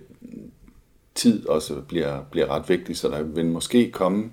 tid 1.14 1.46
også 1.46 1.74
bliver, 1.88 2.20
bliver 2.30 2.50
ret 2.50 2.68
vigtigt, 2.68 2.98
så 2.98 3.08
der 3.08 3.22
vil 3.22 3.46
måske 3.46 3.90
komme 3.90 4.32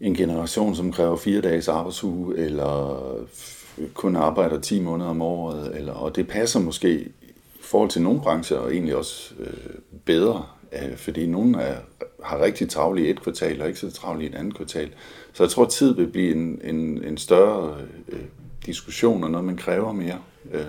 en 0.00 0.14
generation, 0.14 0.74
som 0.74 0.92
kræver 0.92 1.16
fire 1.16 1.40
dages 1.40 1.68
arbejdsuge, 1.68 2.36
eller 2.36 3.02
kun 3.94 4.16
arbejder 4.16 4.60
10 4.60 4.80
måneder 4.80 5.10
om 5.10 5.22
året, 5.22 5.76
eller, 5.76 5.92
og 5.92 6.16
det 6.16 6.28
passer 6.28 6.60
måske 6.60 7.00
i 7.00 7.30
forhold 7.60 7.90
til 7.90 8.02
nogle 8.02 8.20
brancher, 8.20 8.56
og 8.56 8.72
egentlig 8.72 8.96
også 8.96 9.34
øh, 9.40 9.74
bedre, 10.04 10.46
øh, 10.72 10.96
fordi 10.96 11.26
nogle 11.26 11.60
er, 11.60 11.76
har 12.24 12.42
rigtig 12.42 12.70
travlt 12.70 13.00
i 13.00 13.10
et 13.10 13.22
kvartal, 13.22 13.62
og 13.62 13.68
ikke 13.68 13.80
så 13.80 13.90
travlt 13.90 14.22
i 14.22 14.26
et 14.26 14.34
andet 14.34 14.54
kvartal. 14.54 14.90
Så 15.32 15.42
jeg 15.42 15.50
tror, 15.50 15.64
at 15.64 15.70
tid 15.70 15.94
vil 15.94 16.06
blive 16.06 16.34
en, 16.34 16.60
en, 16.64 17.04
en 17.04 17.16
større 17.16 17.76
øh, 18.08 18.20
diskussion, 18.66 19.24
og 19.24 19.30
noget, 19.30 19.44
man 19.44 19.56
kræver 19.56 19.92
mere. 19.92 20.18
Øh, 20.52 20.64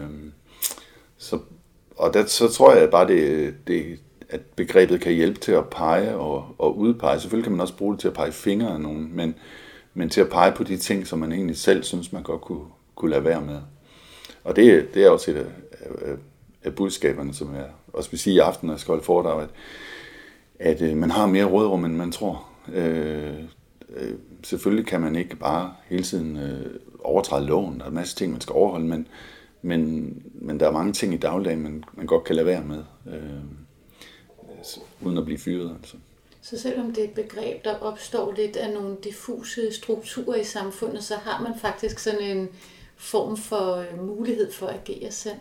så, 1.18 1.40
og 1.96 2.14
der, 2.14 2.26
så 2.26 2.48
tror 2.48 2.74
jeg 2.74 2.90
bare, 2.90 3.08
det, 3.08 3.54
det, 3.68 4.00
at 4.30 4.42
begrebet 4.42 5.02
kan 5.02 5.14
hjælpe 5.14 5.40
til 5.40 5.52
at 5.52 5.70
pege 5.70 6.16
og, 6.16 6.56
og 6.58 6.78
udpege. 6.78 7.20
Selvfølgelig 7.20 7.44
kan 7.44 7.52
man 7.52 7.62
også 7.62 7.78
bruge 7.78 7.94
det 7.94 8.02
til 8.02 8.08
at 8.08 8.14
pege 8.14 8.32
fingre 8.32 8.74
af 8.74 8.82
nogen, 8.82 9.16
men, 9.16 9.36
men 9.94 10.10
til 10.10 10.22
at 10.22 10.30
pege 10.30 10.52
på 10.52 10.64
de 10.64 10.78
ting, 10.78 11.08
som 11.08 11.20
man 11.20 11.32
egentlig 11.32 11.58
selv 11.58 11.84
synes, 11.84 12.14
man 12.14 12.24
godt 12.24 12.42
kunne, 12.42 12.66
kunne 12.96 13.12
lade 13.12 13.24
være 13.24 13.42
med. 13.42 13.60
Og 14.44 14.56
det, 14.56 14.94
det 14.94 15.04
er 15.04 15.10
også 15.10 15.32
et 15.32 15.36
af, 15.36 15.46
af, 16.64 16.76
budskaberne, 16.76 17.34
som 17.34 17.56
jeg 17.56 17.66
også 17.94 18.12
vil 18.12 18.20
sige 18.20 18.36
i 18.36 18.40
aften, 18.40 18.68
når 18.68 18.74
jeg 18.74 18.80
skal 18.80 18.92
holde 18.92 19.04
foredrag, 19.04 19.42
at, 19.42 19.50
at 20.60 20.82
øh, 20.82 20.98
man 20.98 21.12
har 21.12 21.26
mere 21.26 21.46
rådrum, 21.46 21.86
end 21.86 21.96
man 21.96 22.12
tror. 22.12 22.46
Øh, 22.74 23.34
øh, 23.96 24.14
selvfølgelig 24.44 24.86
kan 24.86 25.02
man 25.02 25.16
ikke 25.16 25.36
bare 25.36 25.74
hele 25.88 26.04
tiden 26.04 26.38
øh, 26.38 26.66
overtræde 27.04 27.46
loven. 27.46 27.80
Der 27.80 27.86
er 27.86 27.90
en 27.90 27.96
masse 27.96 28.16
ting, 28.16 28.32
man 28.32 28.42
skal 28.42 28.54
overholde, 28.54 28.88
men, 28.88 29.08
men, 29.62 30.14
men 30.34 30.60
der 30.60 30.68
er 30.68 30.72
mange 30.72 30.94
ting 30.94 31.14
i 31.14 31.18
dagligdagen, 31.18 31.64
man, 31.64 31.84
man 31.94 32.06
godt 32.06 32.24
kan 32.24 32.36
lade 32.36 32.48
være 32.48 32.64
med. 32.64 32.84
Øh, 33.08 33.44
uden 35.02 35.18
at 35.18 35.26
blive 35.26 35.40
fyret. 35.40 35.76
Altså. 35.80 35.98
Så 36.42 36.60
selvom 36.60 36.94
det 36.94 37.04
er 37.04 37.08
et 37.08 37.14
begreb, 37.14 37.64
der 37.66 37.76
opstår 37.82 38.34
lidt 38.38 38.56
af 38.56 38.74
nogle 38.74 38.98
diffuse 39.04 39.74
strukturer 39.74 40.36
i 40.36 40.44
samfundet, 40.44 41.04
så 41.04 41.16
har 41.16 41.44
man 41.44 41.60
faktisk 41.60 42.00
sådan 42.00 42.22
en 42.22 42.50
form 42.98 43.38
for 43.38 43.76
øh, 43.76 44.08
mulighed 44.08 44.52
for 44.52 44.68
at 44.68 44.76
agere 44.76 45.12
selv? 45.12 45.36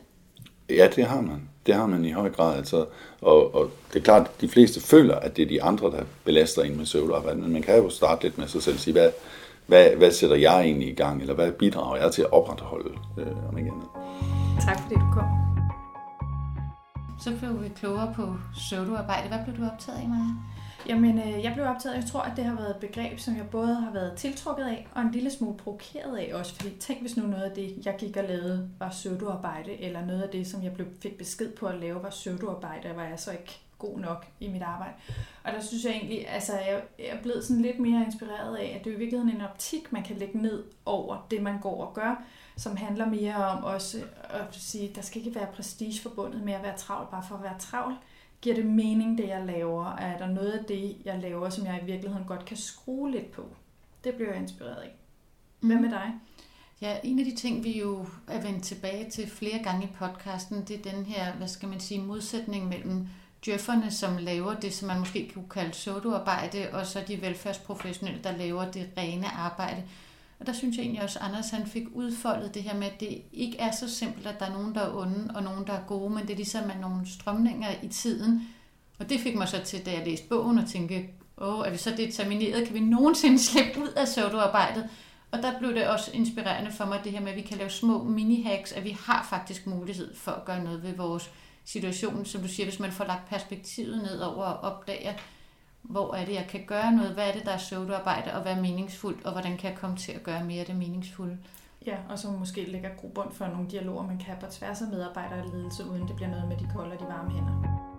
Ja, 0.71 0.89
det 0.97 1.05
har 1.05 1.21
man. 1.21 1.49
Det 1.67 1.75
har 1.75 1.87
man 1.87 2.05
i 2.05 2.11
høj 2.11 2.31
grad. 2.31 2.57
Altså, 2.57 2.87
og, 3.21 3.55
og 3.55 3.71
det 3.93 3.99
er 3.99 4.05
klart, 4.05 4.23
at 4.23 4.41
de 4.41 4.49
fleste 4.49 4.81
føler, 4.81 5.15
at 5.15 5.37
det 5.37 5.43
er 5.43 5.49
de 5.49 5.63
andre, 5.63 5.91
der 5.91 6.03
belaster 6.25 6.63
en 6.63 6.77
med 6.77 6.87
søvnarbejde, 6.87 7.39
men 7.39 7.53
man 7.53 7.63
kan 7.63 7.77
jo 7.77 7.91
starte 7.91 8.23
lidt 8.23 8.39
med 8.39 8.49
sig 8.49 8.63
selv 8.63 8.75
og 8.75 8.81
sige, 8.81 8.93
hvad, 8.93 9.11
hvad, 9.67 9.91
hvad 9.91 10.11
sætter 10.11 10.37
jeg 10.37 10.61
egentlig 10.61 10.89
i 10.89 10.95
gang, 10.95 11.21
eller 11.21 11.35
hvad 11.35 11.53
bidrager 11.53 12.03
jeg 12.03 12.13
til 12.13 12.23
at 12.23 12.33
opretholde, 12.33 12.91
øh, 13.19 13.49
om 13.49 13.59
ikke 13.59 13.71
andet. 13.71 13.89
Tak 14.67 14.81
fordi 14.83 14.95
du 14.95 15.07
kom. 15.15 15.58
Så 17.29 17.37
blev 17.39 17.63
vi 17.63 17.69
klogere 17.69 18.15
på 18.15 18.37
pseudoarbejde. 18.55 19.29
Hvad 19.29 19.39
blev 19.45 19.57
du 19.57 19.65
optaget 19.73 19.99
af, 19.99 20.09
Maja? 20.09 20.35
Jamen, 20.87 21.19
øh, 21.19 21.45
jeg 21.45 21.53
blev 21.55 21.67
optaget, 21.67 21.97
jeg 21.97 22.05
tror, 22.05 22.21
at 22.21 22.37
det 22.37 22.45
har 22.45 22.55
været 22.55 22.71
et 22.71 22.77
begreb, 22.77 23.19
som 23.19 23.37
jeg 23.37 23.47
både 23.51 23.75
har 23.75 23.93
været 23.93 24.13
tiltrukket 24.17 24.65
af, 24.65 24.89
og 24.95 25.03
en 25.03 25.11
lille 25.11 25.31
smule 25.31 25.57
provokeret 25.57 26.17
af 26.17 26.35
også, 26.35 26.55
fordi 26.55 26.71
tænk 26.81 27.01
hvis 27.01 27.17
nu 27.17 27.27
noget 27.27 27.43
af 27.43 27.51
det, 27.51 27.87
jeg 27.87 27.97
gik 27.99 28.17
og 28.17 28.25
lavede, 28.25 28.71
var 28.79 28.91
pseudoarbejde, 28.91 29.81
eller 29.83 30.07
noget 30.07 30.23
af 30.23 30.29
det, 30.29 30.47
som 30.47 30.63
jeg 30.63 30.73
blev, 30.73 30.87
fik 31.03 31.19
besked 31.19 31.53
på 31.53 31.67
at 31.67 31.81
lave, 31.81 32.03
var 32.03 32.11
pseudoarbejde, 32.11 32.97
var 32.97 33.05
jeg 33.05 33.19
så 33.19 33.31
ikke 33.31 33.61
god 33.79 33.99
nok 33.99 34.27
i 34.41 34.49
mit 34.49 34.63
arbejde. 34.63 34.95
Og 35.45 35.53
der 35.53 35.61
synes 35.61 35.85
jeg 35.85 35.93
egentlig, 35.93 36.29
altså 36.29 36.53
jeg 36.59 36.83
er 36.99 37.23
blevet 37.23 37.45
sådan 37.45 37.63
lidt 37.63 37.79
mere 37.79 38.05
inspireret 38.07 38.57
af, 38.57 38.77
at 38.79 38.85
det 38.85 38.91
er 38.91 38.97
i 38.97 38.99
virkeligheden 38.99 39.37
en 39.37 39.41
optik, 39.41 39.93
man 39.93 40.03
kan 40.03 40.17
lægge 40.17 40.39
ned 40.39 40.65
over 40.87 41.27
det, 41.31 41.43
man 41.43 41.61
går 41.61 41.85
og 41.85 41.95
gør, 41.95 42.23
som 42.57 42.77
handler 42.77 43.07
mere 43.07 43.35
om 43.35 43.65
også 43.65 43.99
at 44.23 44.55
sige, 44.55 44.93
der 44.95 45.03
skal 45.03 45.27
ikke 45.27 45.35
være 45.35 45.53
prestige 45.55 46.03
forbundet 46.03 46.43
med 46.43 46.53
at 46.53 46.63
være 46.63 46.77
travl, 46.77 47.09
bare 47.11 47.25
for 47.29 47.35
at 47.35 47.43
være 47.43 47.59
travl. 47.59 47.95
Giver 48.41 48.55
det 48.55 48.67
mening, 48.67 49.19
det 49.19 49.29
jeg 49.29 49.45
laver? 49.45 49.97
Er 49.97 50.19
der 50.19 50.27
noget 50.27 50.51
af 50.51 50.65
det, 50.65 50.97
jeg 51.05 51.19
laver, 51.19 51.51
som 51.51 51.67
jeg 51.67 51.81
i 51.83 51.87
virkeligheden 51.87 52.27
godt 52.27 52.45
kan 52.45 52.57
skrue 52.57 53.11
lidt 53.11 53.31
på? 53.31 53.45
Det 54.05 54.15
bliver 54.15 54.33
jeg 54.33 54.43
inspireret 54.43 54.77
af. 54.83 54.91
Hvad 55.61 55.77
mm. 55.77 55.83
med 55.83 55.91
dig? 55.91 56.13
Ja, 56.81 56.97
en 57.05 57.19
af 57.19 57.25
de 57.25 57.37
ting, 57.37 57.65
vi 57.65 57.79
jo 57.79 58.07
er 58.29 58.41
vendt 58.41 58.65
tilbage 58.65 59.11
til 59.11 59.31
flere 59.31 59.59
gange 59.59 59.85
i 59.85 59.89
podcasten, 59.99 60.65
det 60.65 60.87
er 60.87 60.91
den 60.93 61.05
her, 61.05 61.33
hvad 61.33 61.49
skal 61.49 61.69
man 61.69 61.81
sige, 61.81 62.01
modsætning 62.01 62.69
mellem 62.69 63.09
djøfferne, 63.47 63.91
som 63.91 64.17
laver 64.17 64.55
det, 64.55 64.75
som 64.75 64.89
man 64.89 64.99
måske 64.99 65.31
kunne 65.35 65.49
kalde 65.51 65.75
sodoarbejde, 65.75 66.69
og 66.73 66.87
så 66.87 67.05
de 67.09 67.23
velfærdsprofessionelle, 67.23 68.23
der 68.25 68.37
laver 68.37 68.71
det 68.71 68.91
rene 68.99 69.27
arbejde. 69.29 69.83
Og 70.41 70.47
der 70.47 70.53
synes 70.53 70.77
jeg 70.77 70.83
egentlig 70.83 71.03
også, 71.03 71.19
at 71.19 71.25
Anders 71.25 71.51
han 71.51 71.67
fik 71.67 71.85
udfoldet 71.93 72.55
det 72.55 72.63
her 72.63 72.75
med, 72.75 72.87
at 72.87 73.01
det 73.01 73.23
ikke 73.33 73.59
er 73.59 73.71
så 73.71 73.89
simpelt, 73.89 74.27
at 74.27 74.41
der 74.41 74.47
er 74.47 74.53
nogen, 74.53 74.75
der 74.75 74.81
er 74.81 74.97
onde, 74.97 75.31
og 75.35 75.43
nogen, 75.43 75.67
der 75.67 75.73
er 75.73 75.85
gode, 75.87 76.11
men 76.11 76.23
det 76.23 76.31
er 76.31 76.37
ligesom 76.37 76.71
at 76.71 76.81
nogle 76.81 77.11
strømninger 77.11 77.69
i 77.83 77.89
tiden. 77.89 78.49
Og 78.99 79.11
det 79.11 79.21
fik 79.21 79.35
mig 79.35 79.49
så 79.49 79.63
til, 79.65 79.87
da 79.87 79.93
jeg 79.93 80.07
læste 80.07 80.29
bogen, 80.29 80.59
og 80.59 80.69
tænke, 80.69 81.11
åh, 81.39 81.67
er 81.67 81.71
vi 81.71 81.77
så 81.77 81.95
determineret? 81.97 82.67
Kan 82.67 82.75
vi 82.75 82.81
nogensinde 82.81 83.39
slippe 83.49 83.81
ud 83.81 83.89
af 83.89 84.09
sodoarbejdet? 84.09 84.89
Og 85.31 85.39
der 85.43 85.59
blev 85.59 85.75
det 85.75 85.87
også 85.87 86.11
inspirerende 86.15 86.73
for 86.73 86.85
mig, 86.85 87.01
det 87.05 87.13
her 87.13 87.21
med, 87.21 87.31
at 87.31 87.37
vi 87.37 87.43
kan 87.43 87.59
lave 87.59 87.71
små 87.71 88.05
mini-hacks, 88.05 88.77
at 88.77 88.85
vi 88.85 88.97
har 89.01 89.27
faktisk 89.31 89.67
mulighed 89.67 90.15
for 90.15 90.33
at 90.33 90.45
gøre 90.45 90.65
noget 90.65 90.83
ved 90.83 90.97
vores 90.97 91.31
situationen, 91.69 92.25
Som 92.25 92.41
du 92.41 92.49
siger, 92.49 92.67
hvis 92.67 92.81
man 92.81 92.93
får 92.93 93.05
lagt 93.05 93.29
perspektivet 93.29 94.03
ned 94.03 94.21
over 94.21 94.45
og 94.45 94.73
opdager, 94.73 95.13
hvor 95.83 96.15
er 96.15 96.25
det, 96.25 96.35
jeg 96.35 96.47
kan 96.49 96.65
gøre 96.67 96.93
noget, 96.93 97.15
hvad 97.15 97.29
er 97.29 97.33
det, 97.33 97.45
der 97.45 97.53
er 97.53 97.59
pseudoarbejde, 97.59 98.35
og 98.35 98.43
hvad 98.43 98.53
er 98.53 98.61
meningsfuldt, 98.61 99.25
og 99.27 99.33
hvordan 99.33 99.57
kan 99.57 99.71
jeg 99.71 99.79
komme 99.79 99.97
til 99.97 100.13
at 100.13 100.23
gøre 100.23 100.45
mere 100.45 100.61
af 100.61 100.67
det 100.67 100.77
meningsfulde. 100.77 101.39
Ja, 101.87 101.97
og 102.09 102.19
så 102.19 102.31
måske 102.31 102.65
lægger 102.65 102.91
grobund 103.01 103.33
for 103.33 103.47
nogle 103.47 103.71
dialoger, 103.71 104.07
man 104.07 104.19
kan 104.19 104.37
på 104.41 104.47
tværs 104.51 104.83
af 104.83 104.89
medarbejdere 104.89 105.43
og 105.43 105.49
ledelse, 105.49 105.85
uden 105.85 106.09
det 106.09 106.17
bliver 106.17 106.31
noget 106.31 106.49
med 106.49 106.57
de 106.57 106.69
kolde 106.75 106.93
og 106.93 107.01
de 107.01 107.05
varme 107.05 107.31
hænder. 107.31 107.98